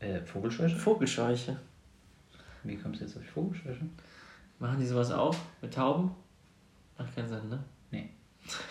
[0.00, 0.74] Äh, Vogelscheuche?
[0.76, 1.56] Vogelscheuche.
[2.64, 3.86] Wie kommst du jetzt auf Vogelscheuche?
[4.58, 5.34] Machen die sowas auch?
[5.60, 6.12] Mit Tauben?
[6.98, 7.62] Macht keinen Sinn, ne?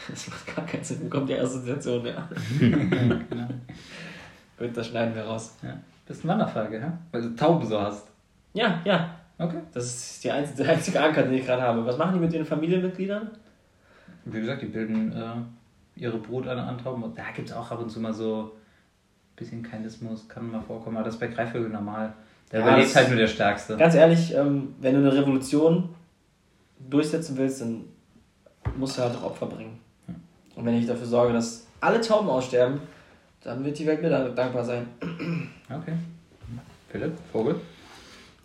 [0.10, 1.00] Das macht gar keinen Sinn.
[1.04, 2.28] Wo kommt die Assoziation her?
[2.60, 3.48] genau.
[4.58, 5.58] Gut, das schneiden wir raus.
[5.64, 5.78] Ja.
[6.06, 6.98] Bist ein Wanderfalke, ja?
[7.12, 8.08] Weil du Tauben so hast.
[8.54, 9.16] Ja, ja.
[9.38, 9.58] Okay.
[9.74, 11.86] Das ist die einzige, der einzige Anker, den ich gerade habe.
[11.86, 13.30] Was machen die mit den Familienmitgliedern?
[14.26, 17.04] Wie gesagt, die bilden äh, ihre Brut an, an Tauben.
[17.16, 20.98] Da gibt es auch ab und zu mal so ein bisschen Kainismus, kann mal vorkommen,
[20.98, 22.14] aber das ist bei Greifvögeln normal.
[22.50, 23.78] Da Ja, überlebt halt nur der Stärkste.
[23.78, 25.90] Ganz ehrlich, ähm, wenn du eine Revolution
[26.90, 27.86] durchsetzen willst, dann
[28.78, 29.80] musst du halt auch Opfer bringen.
[30.56, 32.80] Und wenn ich dafür sorge, dass alle Tauben aussterben,
[33.44, 34.88] dann wird die Welt mir da dankbar sein.
[35.70, 35.94] Okay.
[36.90, 37.56] Philipp, Vogel?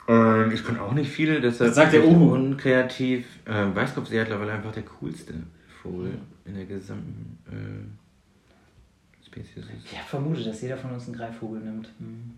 [0.09, 2.33] Ähm, ich kann auch nicht viel, deshalb Sagt der Uhu.
[2.35, 3.27] unkreativ.
[3.47, 5.35] Ähm, Weißkopfsee hat mittlerweile einfach der coolste
[5.83, 9.57] Vogel in der gesamten äh, Spezies.
[9.65, 9.67] ist.
[9.85, 11.89] Ich habe vermutet, dass jeder von uns einen Greifvogel nimmt.
[11.99, 12.35] Hm.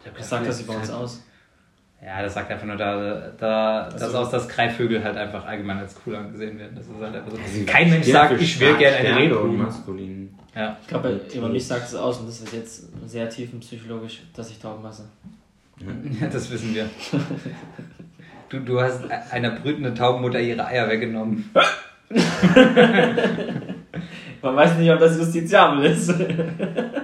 [0.00, 1.22] Ich hab Was gedacht, sagt das vielleicht- über uns aus?
[2.04, 5.78] Ja, das sagt einfach nur da, da das Also- aus, dass Greifvögel halt einfach allgemein
[5.78, 6.72] als cool angesehen werden.
[6.76, 7.38] Das ist halt einfach so.
[7.46, 9.56] Sie Kein Mensch sagt, ich will gerne Rebhuhn.
[9.56, 10.34] maskulin.
[10.54, 10.76] Ja.
[10.82, 14.58] Ich glaube, über mich sagt es aus und das wird jetzt sehr tiefenpsychologisch, dass ich
[14.60, 15.04] Tauben hasse.
[16.20, 16.88] ja, das wissen wir.
[18.50, 19.00] Du, du hast
[19.32, 21.50] einer brütenden Taubenmutter ihre Eier weggenommen.
[24.42, 26.12] Man weiß nicht, ob das justiziabel ist.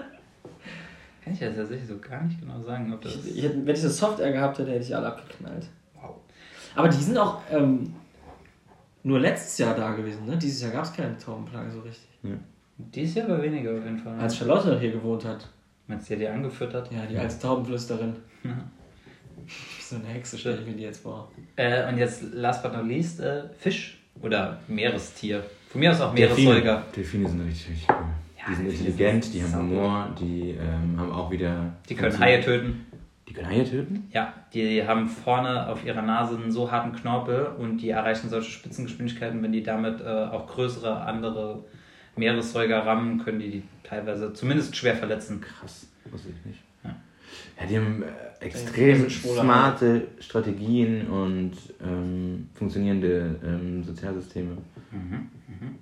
[1.41, 3.17] Kann ich ja tatsächlich so gar nicht genau sagen, ob das.
[3.17, 5.67] Ich, ich hätte, wenn ich so Software gehabt hätte, hätte ich alle abgeknallt.
[5.95, 6.17] Wow.
[6.75, 7.95] Aber die sind auch ähm,
[9.03, 10.37] nur letztes Jahr da gewesen, ne?
[10.37, 12.09] Dieses Jahr gab es keine Taubenplage so richtig.
[12.77, 14.19] Dieses Jahr aber weniger auf jeden Fall.
[14.21, 15.49] Als Charlotte hier gewohnt hat.
[15.87, 16.93] Meinst du, die dir angeführt hat?
[16.93, 18.17] Ja, die alte Taubenflüsterin.
[18.45, 18.51] Ja.
[19.81, 21.33] So eine Hexe stelle ich mir die jetzt vor.
[21.57, 25.43] Äh, und jetzt, last but not least, äh, Fisch oder Meerestier.
[25.69, 26.51] Von mir aus auch Delfine.
[26.51, 26.85] Meeressäuger.
[26.95, 27.97] Delfine sind richtig, richtig cool.
[28.41, 29.71] Ja, die sind intelligent, die haben.
[29.71, 31.75] Humor, die ähm, haben auch wieder.
[31.89, 32.87] Die können Haie töten.
[33.29, 34.09] Die können Haie töten?
[34.13, 38.51] Ja, die haben vorne auf ihrer Nase einen so harten Knorpel und die erreichen solche
[38.51, 41.65] Spitzengeschwindigkeiten, wenn die damit äh, auch größere andere
[42.17, 45.41] Meeressäuger rammen, können die die teilweise zumindest schwer verletzen.
[45.41, 46.61] Krass, wusste ich nicht.
[46.83, 46.97] Ja.
[47.61, 51.53] Ja, die haben äh, extrem smarte Strategien und
[51.85, 54.57] ähm, funktionierende ähm, Sozialsysteme.
[54.91, 55.29] Mhm.
[55.47, 55.79] Mhm.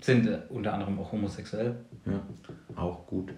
[0.00, 1.74] Sind äh, unter anderem auch homosexuell.
[2.06, 2.20] Ja,
[2.76, 3.32] auch gut.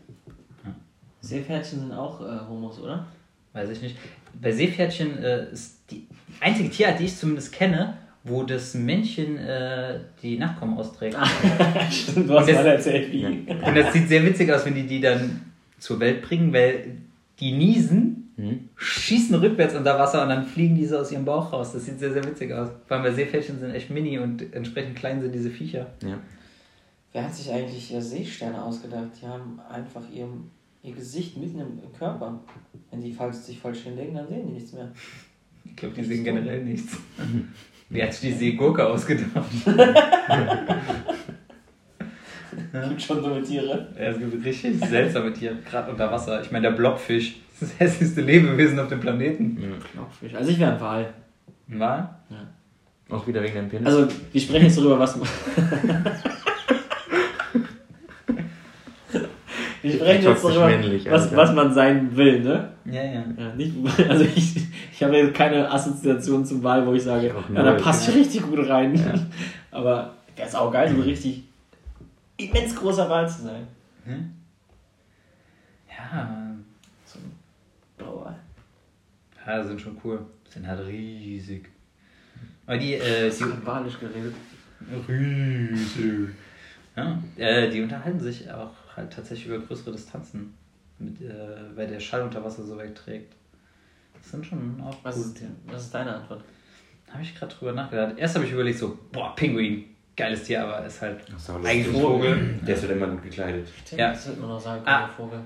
[1.21, 3.07] Seepferdchen sind auch äh, Homos, oder?
[3.53, 3.97] Weiß ich nicht.
[4.41, 6.07] Bei Seepferdchen äh, ist die
[6.41, 11.17] einzige Tierart, die ich zumindest kenne, wo das Männchen äh, die Nachkommen austrägt.
[11.91, 13.25] Stimmt, du hast Das- mal erzählt, wie.
[13.27, 15.43] Und das sieht sehr witzig aus, wenn die die dann
[15.79, 16.97] zur Welt bringen, weil
[17.41, 18.71] die niesen, Mhm.
[18.77, 21.75] schießen rückwärts unter Wasser und dann fliegen diese aus ihrem Bauch raus.
[21.75, 22.71] Das sieht sehr, sehr witzig aus.
[22.87, 25.89] Vor allem bei Seepferdchen sind echt mini und entsprechend klein sind diese Viecher.
[26.03, 26.17] Ja.
[27.13, 29.09] Wer hat sich eigentlich äh, Seesterne ausgedacht?
[29.21, 30.27] Die haben einfach ihr,
[30.83, 32.41] ihr Gesicht mitten im, Körper.
[32.91, 34.91] Wenn die falsch, sich falsch hinlegen, dann sehen die nichts mehr.
[35.65, 36.97] Ich glaube, die sehen generell nichts.
[37.91, 39.51] Wer hat sich die Seegurke ausgedacht?
[42.89, 43.89] Gibt schon dumme Tiere.
[43.97, 46.43] Ja, es gibt richtig seltsame Tiere, gerade unter Wasser.
[46.43, 49.63] Ich meine, der Blobfisch, das ist das hässlichste Lebewesen auf dem Planeten.
[49.95, 50.37] ja.
[50.37, 51.13] Also ich wäre ein Wal.
[51.69, 52.17] Ein Wal?
[53.11, 53.87] Auch wieder wegen deinem Penis.
[53.87, 55.29] Also wir sprechen jetzt darüber, was man.
[59.83, 61.37] Wir sprechen jetzt darüber, männlich, was, Alter.
[61.37, 62.72] was man sein will, ne?
[62.85, 63.24] Ja, ja.
[63.37, 63.74] Ja, nicht,
[64.09, 64.57] also ich,
[64.93, 68.14] ich habe jetzt keine Assoziation zum Wal, wo ich sage, Ich ja, da passt ich
[68.14, 68.95] richtig gut rein.
[69.70, 71.45] Aber wäre es auch geil, so ein richtig
[72.37, 73.66] immens großer Wal zu sein.
[74.05, 74.30] Hm?
[75.89, 76.55] Ja,
[77.05, 77.33] So ein
[77.99, 78.37] Blauwal.
[79.47, 80.20] ja, sind schon cool.
[80.49, 81.68] Sind halt riesig.
[82.66, 84.35] Aber die, äh, die, walisch geredet.
[85.09, 86.28] Riesig.
[86.97, 90.55] Ja, äh, die unterhalten sich auch halt tatsächlich über größere Distanzen,
[90.99, 91.30] mit, äh,
[91.74, 93.34] weil der Schall unter Wasser so wegträgt.
[94.14, 95.51] Das sind schon auch Was coole ist, Tiere.
[95.66, 96.45] was ist deine Antwort?
[97.11, 98.14] Habe ich gerade drüber nachgedacht.
[98.16, 99.84] Erst habe ich überlegt so, boah, Pinguin,
[100.16, 101.93] geiles Tier, aber ist halt so, eigentlich ein.
[102.01, 102.59] Vogel.
[102.66, 103.68] Der ist halt immer gut gekleidet.
[103.97, 104.11] Ja.
[104.11, 105.09] Das wird man noch sagen, Ah.
[105.09, 105.40] Vogel.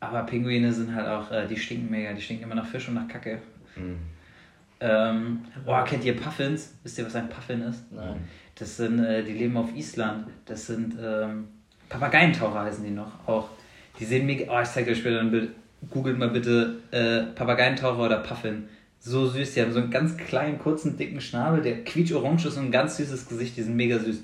[0.00, 2.94] Aber Pinguine sind halt auch, äh, die stinken mega, die stinken immer nach Fisch und
[2.94, 3.40] nach Kacke.
[3.76, 3.96] Mhm.
[4.80, 6.74] Ähm, boah, kennt ihr Puffins?
[6.82, 7.90] Wisst ihr, was ein Puffin ist?
[7.92, 8.16] Nein.
[8.56, 10.26] Das sind, äh, die leben auf Island.
[10.44, 11.48] Das sind ähm,
[11.88, 13.48] Papageientaucher heißen die noch auch.
[13.98, 14.52] Die sehen mega.
[14.52, 15.50] Oh, ich zeige euch später ein Bild.
[15.90, 18.68] Googelt mal bitte äh, Papageientaucher oder Puffin.
[18.98, 19.54] So süß.
[19.54, 22.96] Die haben so einen ganz kleinen, kurzen, dicken Schnabel, der quietsch-orange ist und ein ganz
[22.96, 23.56] süßes Gesicht.
[23.56, 24.22] Die sind mega süß.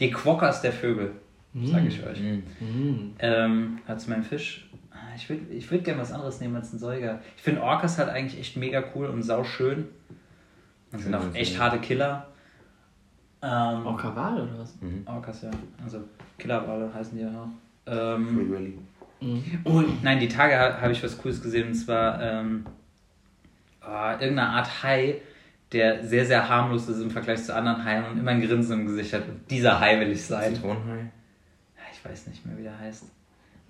[0.00, 1.12] Die Quokkas der Vögel.
[1.64, 2.20] Sage ich euch.
[2.20, 3.14] Mhm.
[3.18, 4.68] Ähm, als mein Fisch.
[4.90, 7.20] Ah, Ich würde ich würd gerne was anderes nehmen als ein Säuger.
[7.36, 9.86] Ich finde Orcas halt eigentlich echt mega cool und sauschön.
[10.92, 12.28] Und sind auch echt harte Killer.
[13.42, 14.74] Ähm, Auch Krawall oder was?
[14.80, 15.02] Mhm.
[15.06, 15.50] Orcas, ja.
[15.84, 16.00] Also
[16.38, 17.48] Killerwale heißen die ja auch.
[17.86, 18.78] Ähm, Free Willy.
[19.20, 19.60] Mhm.
[19.64, 22.66] oh, nein, die Tage ha- habe ich was Cooles gesehen und zwar ähm,
[23.82, 25.20] oh, irgendeine Art Hai,
[25.72, 28.86] der sehr, sehr harmlos ist im Vergleich zu anderen Haien und immer ein Grinsen im
[28.86, 29.28] Gesicht hat.
[29.28, 30.54] Und dieser Hai will ich sein.
[30.54, 30.98] Zitronenhai.
[30.98, 33.04] Ja, Ich weiß nicht mehr, wie der heißt.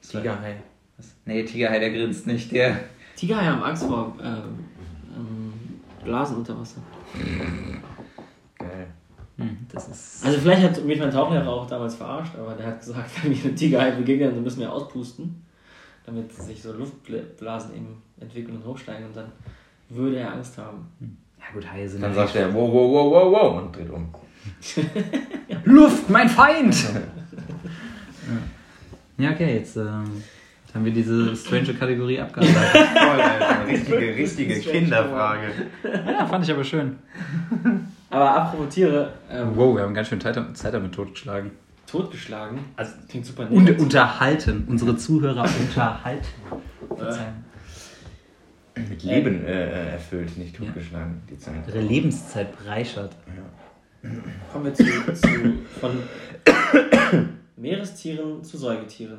[0.03, 0.57] Tigerhai.
[0.97, 1.15] Was?
[1.25, 2.53] Nee, Tigerhai, der grinst nicht.
[2.53, 2.79] Der.
[3.17, 4.65] Tigerhaie haben Angst vor ähm,
[5.17, 5.53] ähm,
[6.05, 6.81] Blasen unter Wasser.
[9.39, 10.25] Hm, ist.
[10.25, 13.45] Also vielleicht hat mich mein Tauchlehrer auch damals verarscht, aber der hat gesagt, wenn wir
[13.45, 15.45] einem Tigerhai begegnen, dann müssen wir auspusten,
[16.07, 19.31] damit sich so Luftblasen eben entwickeln und hochsteigen und dann
[19.91, 20.89] würde er Angst haben.
[21.39, 24.09] Ja, gut, Haie sind Dann sagt er, wow, wow, wow, wow, wow und dreht um.
[25.65, 26.75] Luft, mein Feind!
[29.19, 30.23] ja, okay, jetzt ähm,
[30.73, 32.89] haben wir diese strange Kategorie abgearbeitet.
[32.97, 33.67] Voll, Alter.
[33.67, 35.53] Richtige, richtige Kinderfrage.
[35.85, 36.97] ja, fand ich aber schön.
[38.11, 41.51] Aber apropos Tiere, ähm, Wow, wir haben ganz schön Zeit, Zeit damit totgeschlagen.
[41.87, 46.27] totgeschlagen, also klingt super Und unterhalten, unsere Zuhörer unterhalten.
[46.97, 47.45] Verzeihen.
[48.77, 51.67] Mit Leben äh, erfüllt, nicht totgeschlagen, die Zeit.
[51.67, 53.17] Ihre Lebenszeit bereichert.
[53.27, 54.11] Ja.
[54.53, 54.85] Kommen wir zu,
[55.15, 55.29] zu
[55.81, 56.03] von
[57.57, 59.19] Meerestieren zu Säugetieren.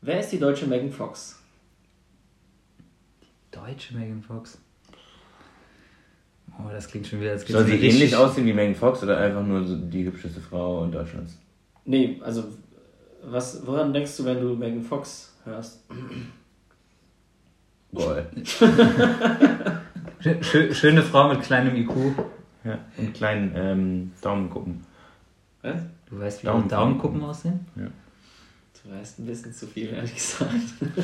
[0.00, 1.40] Wer ist die deutsche Megan Fox?
[3.50, 4.58] Deutsche Megan Fox.
[6.58, 9.42] Oh, das klingt schon wieder, als Soll sie ähnlich aussehen wie Megan Fox oder einfach
[9.44, 11.36] nur so die hübscheste Frau in Deutschlands?
[11.84, 12.44] Nee, also
[13.22, 15.80] was, woran denkst du, wenn du Megan Fox hörst?
[20.20, 21.90] Schö- Schöne Frau mit kleinem IQ.
[22.64, 24.84] Ja, und kleinen ähm, Daumenkuppen.
[25.62, 25.80] Was?
[26.10, 27.60] Du weißt, wie Daumen- Daumenkuppen aussehen?
[27.76, 30.50] Du weißt ein bisschen zu viel, ehrlich gesagt.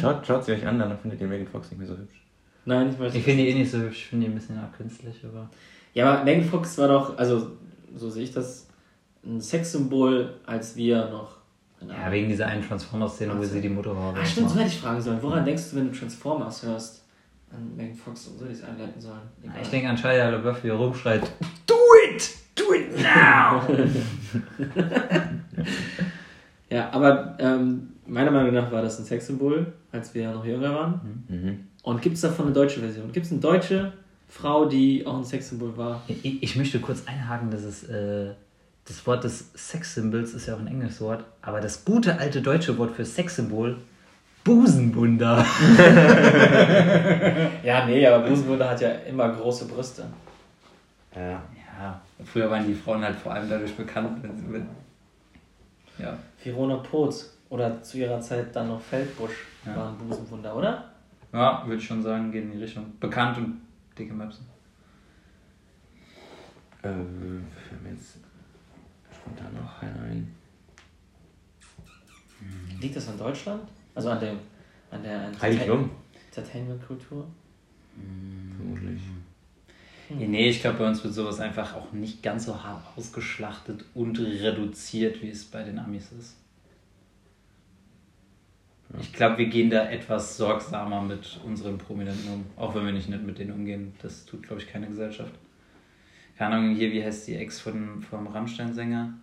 [0.00, 2.21] Schaut, schaut sie euch an, dann findet ihr Megan Fox nicht mehr so hübsch.
[2.64, 4.58] Nein, ich weiß Ich finde die eh nicht so hübsch, ich finde die ein bisschen
[4.58, 5.50] auch künstlich, aber.
[5.94, 7.52] Ja, aber Megan Fox war doch, also
[7.94, 8.68] so sehe ich das,
[9.24, 11.36] ein Sexsymbol, als wir noch.
[11.86, 14.20] Ja, wegen dieser einen Transformers-Szene, wo sie die Motorhaube.
[14.20, 15.18] Ah, stimmt, so hätte ich fragen sollen.
[15.20, 17.04] Woran denkst du, wenn du Transformers hörst?
[17.50, 19.20] An Megan Fox, so hätte ich es einleiten sollen.
[19.42, 19.56] Egal.
[19.60, 21.22] Ich denke an Shia LaBeouf, wie er rumschreit:
[21.66, 21.74] Do
[22.08, 22.30] it!
[22.54, 23.62] Do it now!
[26.72, 31.24] Ja, aber ähm, meiner Meinung nach war das ein Sexsymbol, als wir noch jünger waren.
[31.28, 31.66] Mhm.
[31.82, 33.10] Und gibt es davon eine deutsche Version?
[33.12, 33.92] Gibt es eine deutsche
[34.28, 36.02] Frau, die auch ein Sexsymbol war?
[36.08, 37.84] ich, ich möchte kurz einhaken, dass es.
[37.84, 38.32] Äh,
[38.84, 42.76] das Wort des Sexsymbols ist ja auch ein englisches Wort, aber das gute alte deutsche
[42.78, 43.76] Wort für Sexsymbol,
[44.42, 45.46] Busenbunder.
[47.62, 50.04] Ja, nee, aber Busenwunder hat ja immer große Brüste.
[51.14, 51.42] Ja.
[51.80, 54.62] Ja, früher waren die Frauen halt vor allem dadurch bekannt, wenn sie mit.
[55.98, 56.16] Ja.
[56.42, 59.76] Verona Potz oder zu ihrer Zeit dann noch Feldbusch Ja.
[59.76, 60.84] waren Busenwunder, oder?
[61.32, 62.92] Ja, würde ich schon sagen, gehen in die Richtung.
[63.00, 63.60] Bekannt und
[63.98, 64.40] dicke Möpse.
[66.82, 68.18] Äh, fällt mir jetzt
[69.10, 70.34] spontan noch keiner ein.
[72.80, 73.62] Liegt das an Deutschland?
[73.94, 74.38] Also an dem
[74.90, 75.28] an der.
[76.26, 77.26] Entertainment-Kultur?
[78.56, 79.00] Vermutlich.
[80.10, 83.84] Ja, nee, ich glaube, bei uns wird sowas einfach auch nicht ganz so hart ausgeschlachtet
[83.94, 86.36] und reduziert, wie es bei den Amis ist.
[89.00, 92.44] Ich glaube, wir gehen da etwas sorgsamer mit unseren Prominenten um.
[92.56, 93.94] Auch wenn wir nicht nett mit denen umgehen.
[94.02, 95.32] Das tut, glaube ich, keine Gesellschaft.
[96.36, 99.14] Keine Ahnung, hier, wie heißt die Ex von, vom Rammstein-Sänger?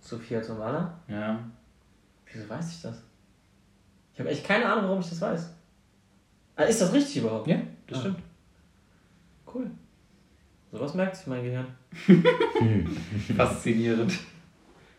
[0.00, 0.98] Sophia Tomala?
[1.08, 1.38] Ja.
[2.32, 3.02] Wieso weiß ich das?
[4.14, 5.54] Ich habe echt keine Ahnung, warum ich das weiß.
[6.56, 7.46] Ah, ist das richtig überhaupt?
[7.46, 8.00] Ja, das Ah.
[8.02, 8.18] stimmt.
[9.52, 9.70] Cool.
[10.72, 11.66] Sowas merkt sich mein Gehirn.
[13.36, 14.18] Faszinierend.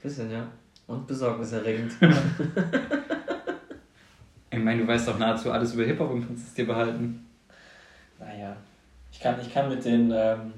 [0.02, 0.48] Bisschen, ja.
[0.92, 1.94] Und besorgniserregend.
[4.54, 7.26] Ich meine, du weißt doch nahezu alles über Hip-Hop und kannst es dir behalten.
[8.20, 8.56] naja.
[9.10, 10.54] Ich kann, ich kann mit den ähm,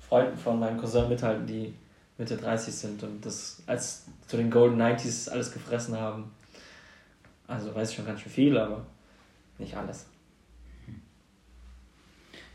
[0.00, 1.72] Freunden von meinem Cousin mithalten, die
[2.18, 6.32] Mitte 30 sind und das als zu den Golden 90s alles gefressen haben.
[7.46, 8.84] Also weiß ich schon ganz schön viel, aber
[9.56, 10.06] nicht alles.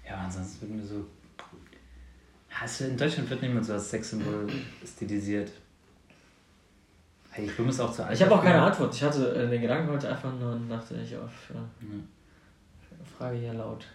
[0.05, 1.05] Ja, ansonsten wird mir so.
[2.49, 4.47] Hast du, in Deutschland wird nicht mehr so als Sexsymbol
[4.85, 5.49] stilisiert.
[7.35, 8.13] Heidi Klum ist auch zu alt.
[8.13, 8.93] Ich habe auch keine Antwort.
[8.93, 13.53] Ich hatte äh, den Gedanken heute einfach nur und dachte ich auf äh, Frage hier
[13.53, 13.85] laut.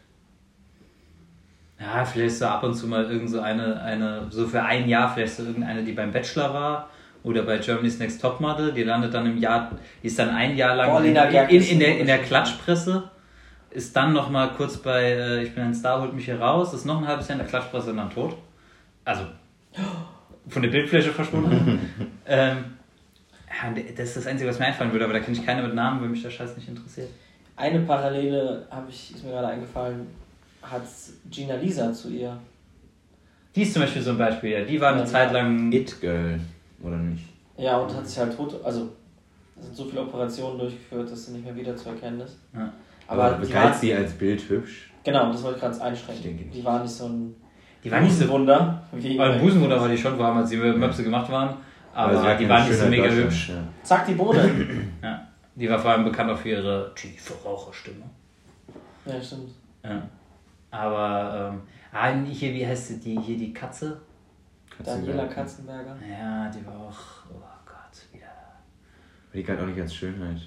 [1.80, 5.14] Ja, vielleicht so ab und zu mal irgend so eine, eine, so für ein Jahr,
[5.14, 6.90] vielleicht so irgendeine, die beim Bachelor war
[7.22, 9.70] oder bei Germany's Next Topmodel, die landet dann im Jahr,
[10.02, 12.18] die ist dann ein Jahr lang Paulina in, in, in, der, in der.
[12.18, 13.08] Klatschpresse,
[13.70, 16.84] ist dann nochmal kurz bei äh, Ich bin ein Star, holt mich hier raus, ist
[16.84, 18.36] noch ein halbes Jahr in der Klatschpresse und dann tot.
[19.04, 19.24] Also
[20.48, 21.80] von der Bildfläche verschwunden.
[22.26, 22.77] ähm,
[23.96, 26.00] das ist das Einzige, was mir einfallen würde, aber da kenne ich keine mit Namen,
[26.02, 27.08] weil mich der Scheiß nicht interessiert.
[27.56, 30.06] Eine Parallele habe ich, ist mir gerade eingefallen,
[30.62, 30.82] hat
[31.30, 32.36] Gina Lisa zu ihr.
[33.54, 34.64] Die ist zum Beispiel so ein Beispiel, ja.
[34.64, 35.06] Die war eine Ja.
[35.06, 35.72] Zeit lang.
[35.72, 36.38] It Girl,
[36.82, 37.24] oder nicht?
[37.56, 38.90] Ja, und hat sich halt tot, also
[39.58, 42.36] es sind so viele Operationen durchgeführt, dass sie nicht mehr wiederzuerkennen ist.
[42.54, 42.72] Ja.
[43.08, 44.90] Aber die war, galt sie als Bild hübsch?
[45.02, 46.22] genau, das wollte ich gerade Ich einschränken.
[46.22, 46.56] denke nicht.
[46.58, 47.34] Die war nicht so ein
[47.82, 48.18] Die war nicht so.
[48.26, 48.82] Busenwunder.
[48.92, 51.56] Wie Aber ein Busenwunder war die schon, vor allem als sie mit Möpse gemacht waren.
[51.98, 53.48] Aber die keine war nicht so mega hübsch.
[53.48, 53.56] Ja.
[53.82, 54.48] Zack, die Bohne.
[55.02, 55.26] Ja.
[55.56, 58.04] Die war vor allem bekannt auch für ihre tiefe Raucherstimme.
[59.04, 59.50] ja, stimmt.
[59.82, 60.02] Ja.
[60.70, 64.00] Aber, ähm, ah, hier, wie heißt sie, die, hier die Katze?
[64.84, 65.86] Daniela Katzenberg.
[65.86, 65.96] Katzenberger.
[66.08, 67.00] Ja, die war auch,
[67.32, 68.26] oh Gott, wieder.
[69.34, 70.40] Die galt auch nicht als Schönheit.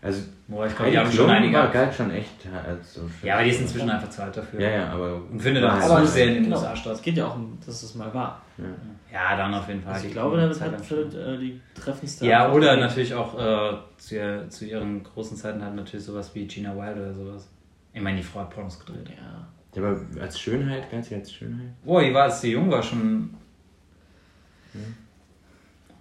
[0.00, 1.56] Also, Boah, ich glaube, die haben schon einige.
[1.58, 3.26] war, galt schon echt als so schön.
[3.28, 4.60] Ja, aber die ist inzwischen einfach zu alt dafür.
[4.60, 5.16] Ja, ja, aber.
[5.16, 6.92] Und findet auch war zu halt- sehr in den genau, USA statt.
[6.94, 8.40] Es geht ja auch um, dass es mal war.
[8.58, 8.64] Ja.
[9.12, 9.94] Ja, dann auf jeden Fall.
[9.94, 11.20] Also ich glaube, damit Zeit hat lang Philipp schon.
[11.20, 12.26] äh, die treffendste.
[12.26, 16.46] Ja, oder natürlich auch äh, zu, ihr- zu ihren großen Zeiten hat natürlich sowas wie
[16.46, 17.48] Gina Wilde oder sowas.
[17.92, 19.08] Ich meine, die Frau hat Pornos gedreht.
[19.08, 19.48] Ja.
[19.74, 21.68] Ja, aber als Schönheit, galt sie als Schönheit?
[21.84, 23.34] Boah, die war, als sie jung war, schon.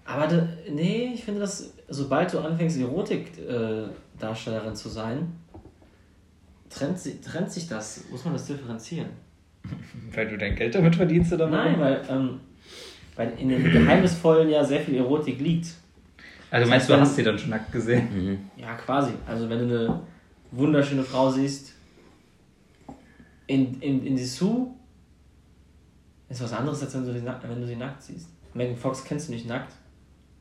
[0.05, 5.33] Aber da, nee, ich finde, dass sobald du anfängst, Erotik-Darstellerin zu sein,
[6.69, 8.03] trennt, trennt sich das.
[8.11, 9.09] Muss man das differenzieren?
[10.13, 12.39] Weil du dein Geld damit verdienst oder Nein, weil, ähm,
[13.15, 15.67] weil in dem Geheimnisvollen ja sehr viel Erotik liegt.
[16.49, 18.07] Also meinst du, du hast sie dann schon nackt gesehen?
[18.13, 18.39] Mhm.
[18.55, 19.11] Ja, quasi.
[19.25, 20.01] Also wenn du eine
[20.51, 21.73] wunderschöne Frau siehst,
[23.47, 24.67] in, in, in Dessous,
[26.29, 28.29] ist was anderes, als wenn du, sie nackt, wenn du sie nackt siehst.
[28.53, 29.73] Megan Fox kennst du nicht nackt.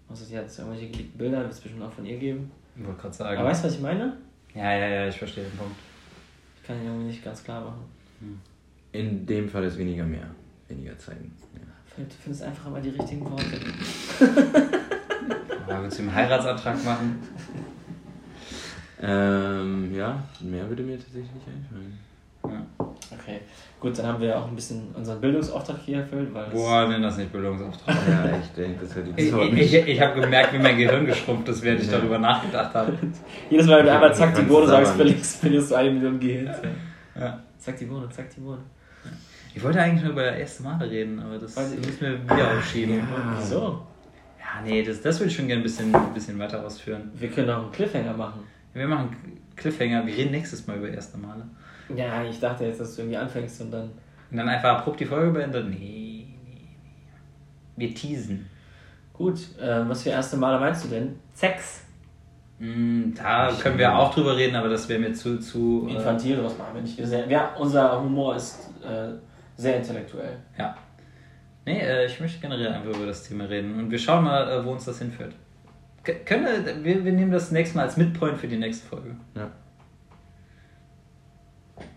[0.09, 2.51] Also sie hat jetzt irgendwelche geleakten Bilder, wird es bestimmt auch von ihr geben.
[2.77, 3.39] Ich wollte gerade sagen.
[3.39, 4.17] Aber weißt du, was ich meine?
[4.55, 5.77] ja, ja, ja, ich verstehe den Punkt.
[6.61, 7.85] Ich kann ihn irgendwie nicht ganz klar machen.
[8.93, 10.27] In dem Fall ist weniger mehr.
[10.69, 11.35] Weniger zeigen.
[11.55, 12.05] Ja.
[12.05, 13.61] Du findest einfach immer die richtigen Worte.
[15.67, 17.19] Aber willst du einen Heiratsantrag machen?
[19.01, 21.99] Ähm, ja, mehr würde mir tatsächlich nicht einfallen.
[23.27, 23.41] Okay,
[23.81, 27.17] gut, dann haben wir auch ein bisschen unseren Bildungsauftrag hier erfüllt, weil Boah, nenn das
[27.17, 27.97] nicht Bildungsauftrag.
[28.09, 30.77] Ja, echt, ey, das wäre die Ich, war ich, nicht- ich habe gemerkt, wie mein
[30.77, 31.99] Gehirn geschrumpft ist, während ich Ja.
[31.99, 32.93] darüber nachgedacht habe.
[33.51, 36.21] jedes Mal, wenn du Ich einmal zack die Bohne sagst, verlierst, verlierst du eine Million
[36.21, 36.55] Gehirn.
[37.19, 37.41] Ja.
[37.59, 38.61] Zack die Bohne, zack die Bohne.
[39.55, 42.23] Ich wollte eigentlich nur über das erste Male reden, aber das Weiß ich müssen wir
[42.25, 42.97] wieder aufschieben.
[42.99, 43.41] Ja.
[43.41, 43.83] So,
[44.39, 47.11] Ja, nee, das, das würde ich schon gerne ein bisschen, ein bisschen weiter ausführen.
[47.15, 48.41] wir können auch einen Cliffhanger machen.
[48.75, 49.17] Wir machen
[49.57, 51.43] Cliffhanger, wir reden nächstes Mal über erste Male.
[51.95, 53.91] Ja, ich dachte jetzt, dass du irgendwie anfängst und dann.
[54.31, 55.71] Und dann einfach abrupt die Folge beenden?
[55.71, 56.69] Nee, nee, nee.
[57.77, 58.49] Wir teasen.
[59.13, 61.17] Gut, ähm, was für erste Male meinst du denn?
[61.33, 61.85] Sex.
[62.59, 66.43] Mm, da können wir auch drüber reden, aber das wäre mir zu, zu äh, Infantil,
[66.43, 66.99] was machen wir nicht.
[67.07, 69.13] Sehr, ja, unser Humor ist äh,
[69.57, 70.37] sehr intellektuell.
[70.59, 70.75] Ja.
[71.65, 73.79] Nee, äh, ich möchte generell einfach über das Thema reden.
[73.79, 75.35] Und wir schauen mal, äh, wo uns das hinführt.
[76.03, 79.17] K können wir, wir, wir nehmen das nächste Mal als Midpoint für die nächste Folge.
[79.35, 79.51] Ja.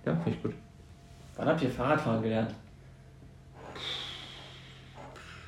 [0.06, 0.54] Ja, finde ich gut.
[1.36, 2.54] Wann habt ihr Fahrradfahren gelernt?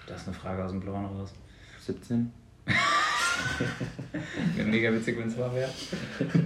[0.07, 1.34] Das ist eine Frage aus dem Blauen raus.
[1.79, 2.32] 17?
[4.55, 5.69] Wäre mega witzig, wenn es wahr wäre.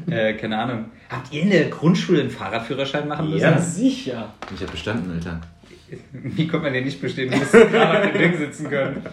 [0.30, 0.86] äh, keine Ahnung.
[1.10, 3.42] Habt ihr in der Grundschule einen Fahrradführerschein machen müssen?
[3.42, 4.34] Ja, sicher.
[4.54, 5.42] Ich habe bestanden, Alter.
[6.12, 7.30] Wie konnte man den nicht bestehen?
[7.32, 9.06] Du musst gerade auf dem Ding sitzen können.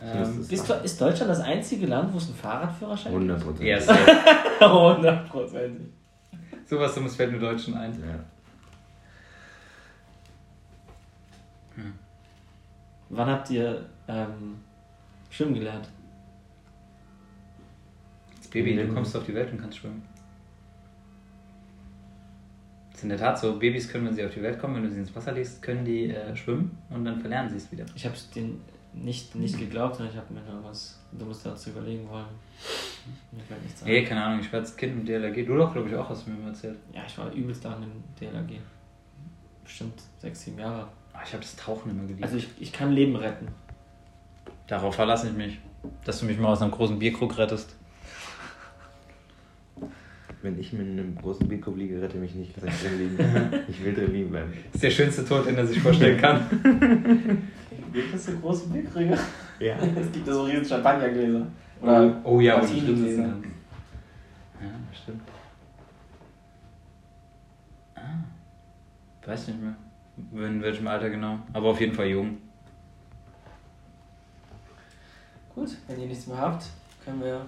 [0.00, 3.66] Ähm, ist- Ist, ist Deutschland das einzige Land, wo es einen Fahrradführerschein 100 Prozent.
[3.68, 4.00] ja, safe.
[4.04, 4.60] gibt?
[4.72, 5.86] Hundertprozentig.
[6.66, 7.92] Sowas Dummes fällt nur Deutschen ein.
[8.00, 8.18] Ja.
[13.10, 14.56] Wann habt ihr ähm,
[15.30, 15.88] schwimmen gelernt?
[18.54, 20.00] Baby, du kommst auf die Welt und kannst schwimmen.
[22.90, 23.58] Das ist in der Tat so.
[23.58, 25.84] Babys können, wenn sie auf die Welt kommen, wenn du sie ins Wasser legst, können
[25.84, 27.84] die äh, schwimmen und dann verlernen sie es wieder.
[27.96, 28.62] Ich habe denen
[28.94, 32.26] nicht, nicht geglaubt, sondern ich habe mir noch was Dummes dazu überlegen wollen.
[33.32, 33.88] Mir fällt nichts ein.
[33.88, 35.46] Nee, keine Ahnung, ich war als Kind im DLRG.
[35.46, 36.78] Du doch, glaube ich, auch, hast du mir mal erzählt.
[36.92, 38.60] Ja, ich war übelst lang im DLRG.
[39.64, 40.88] Bestimmt sechs, sieben Jahre.
[41.12, 42.22] Ah, ich habe das Tauchen immer geliebt.
[42.22, 43.48] Also ich, ich kann Leben retten.
[44.66, 45.58] Darauf verlasse ich mich.
[46.04, 47.76] Dass du mich mal aus einem großen Bierkrug rettest.
[50.42, 53.64] Wenn ich mit einem großen Bierkorb liege, rette mich nicht, lass ich drin liegen.
[53.68, 54.52] ich will drin liegen bleiben.
[54.66, 57.48] Das ist der schönste Tod, den er sich vorstellen kann.
[57.94, 59.16] Es so große Bierkrüge?
[59.60, 59.76] Ja.
[59.96, 61.46] es gibt ja so riesen Champagnergläser.
[61.80, 63.22] Oder oh ja, wo du Martini drin sitzen Gläser.
[63.22, 63.48] kannst.
[64.60, 65.22] Ja, stimmt.
[67.94, 69.26] Ah.
[69.26, 69.76] Weiß nicht mehr.
[70.32, 71.38] In welchem Alter genau.
[71.52, 72.38] Aber auf jeden Fall jung.
[75.54, 76.64] Gut, wenn ihr nichts mehr habt,
[77.04, 77.46] können wir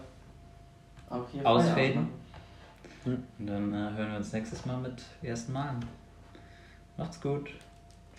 [1.10, 1.94] auch hier Ausfaden.
[1.94, 3.24] Machen.
[3.38, 5.84] Und dann äh, hören wir uns nächstes Mal mit ersten Malen.
[6.96, 7.50] Macht's gut.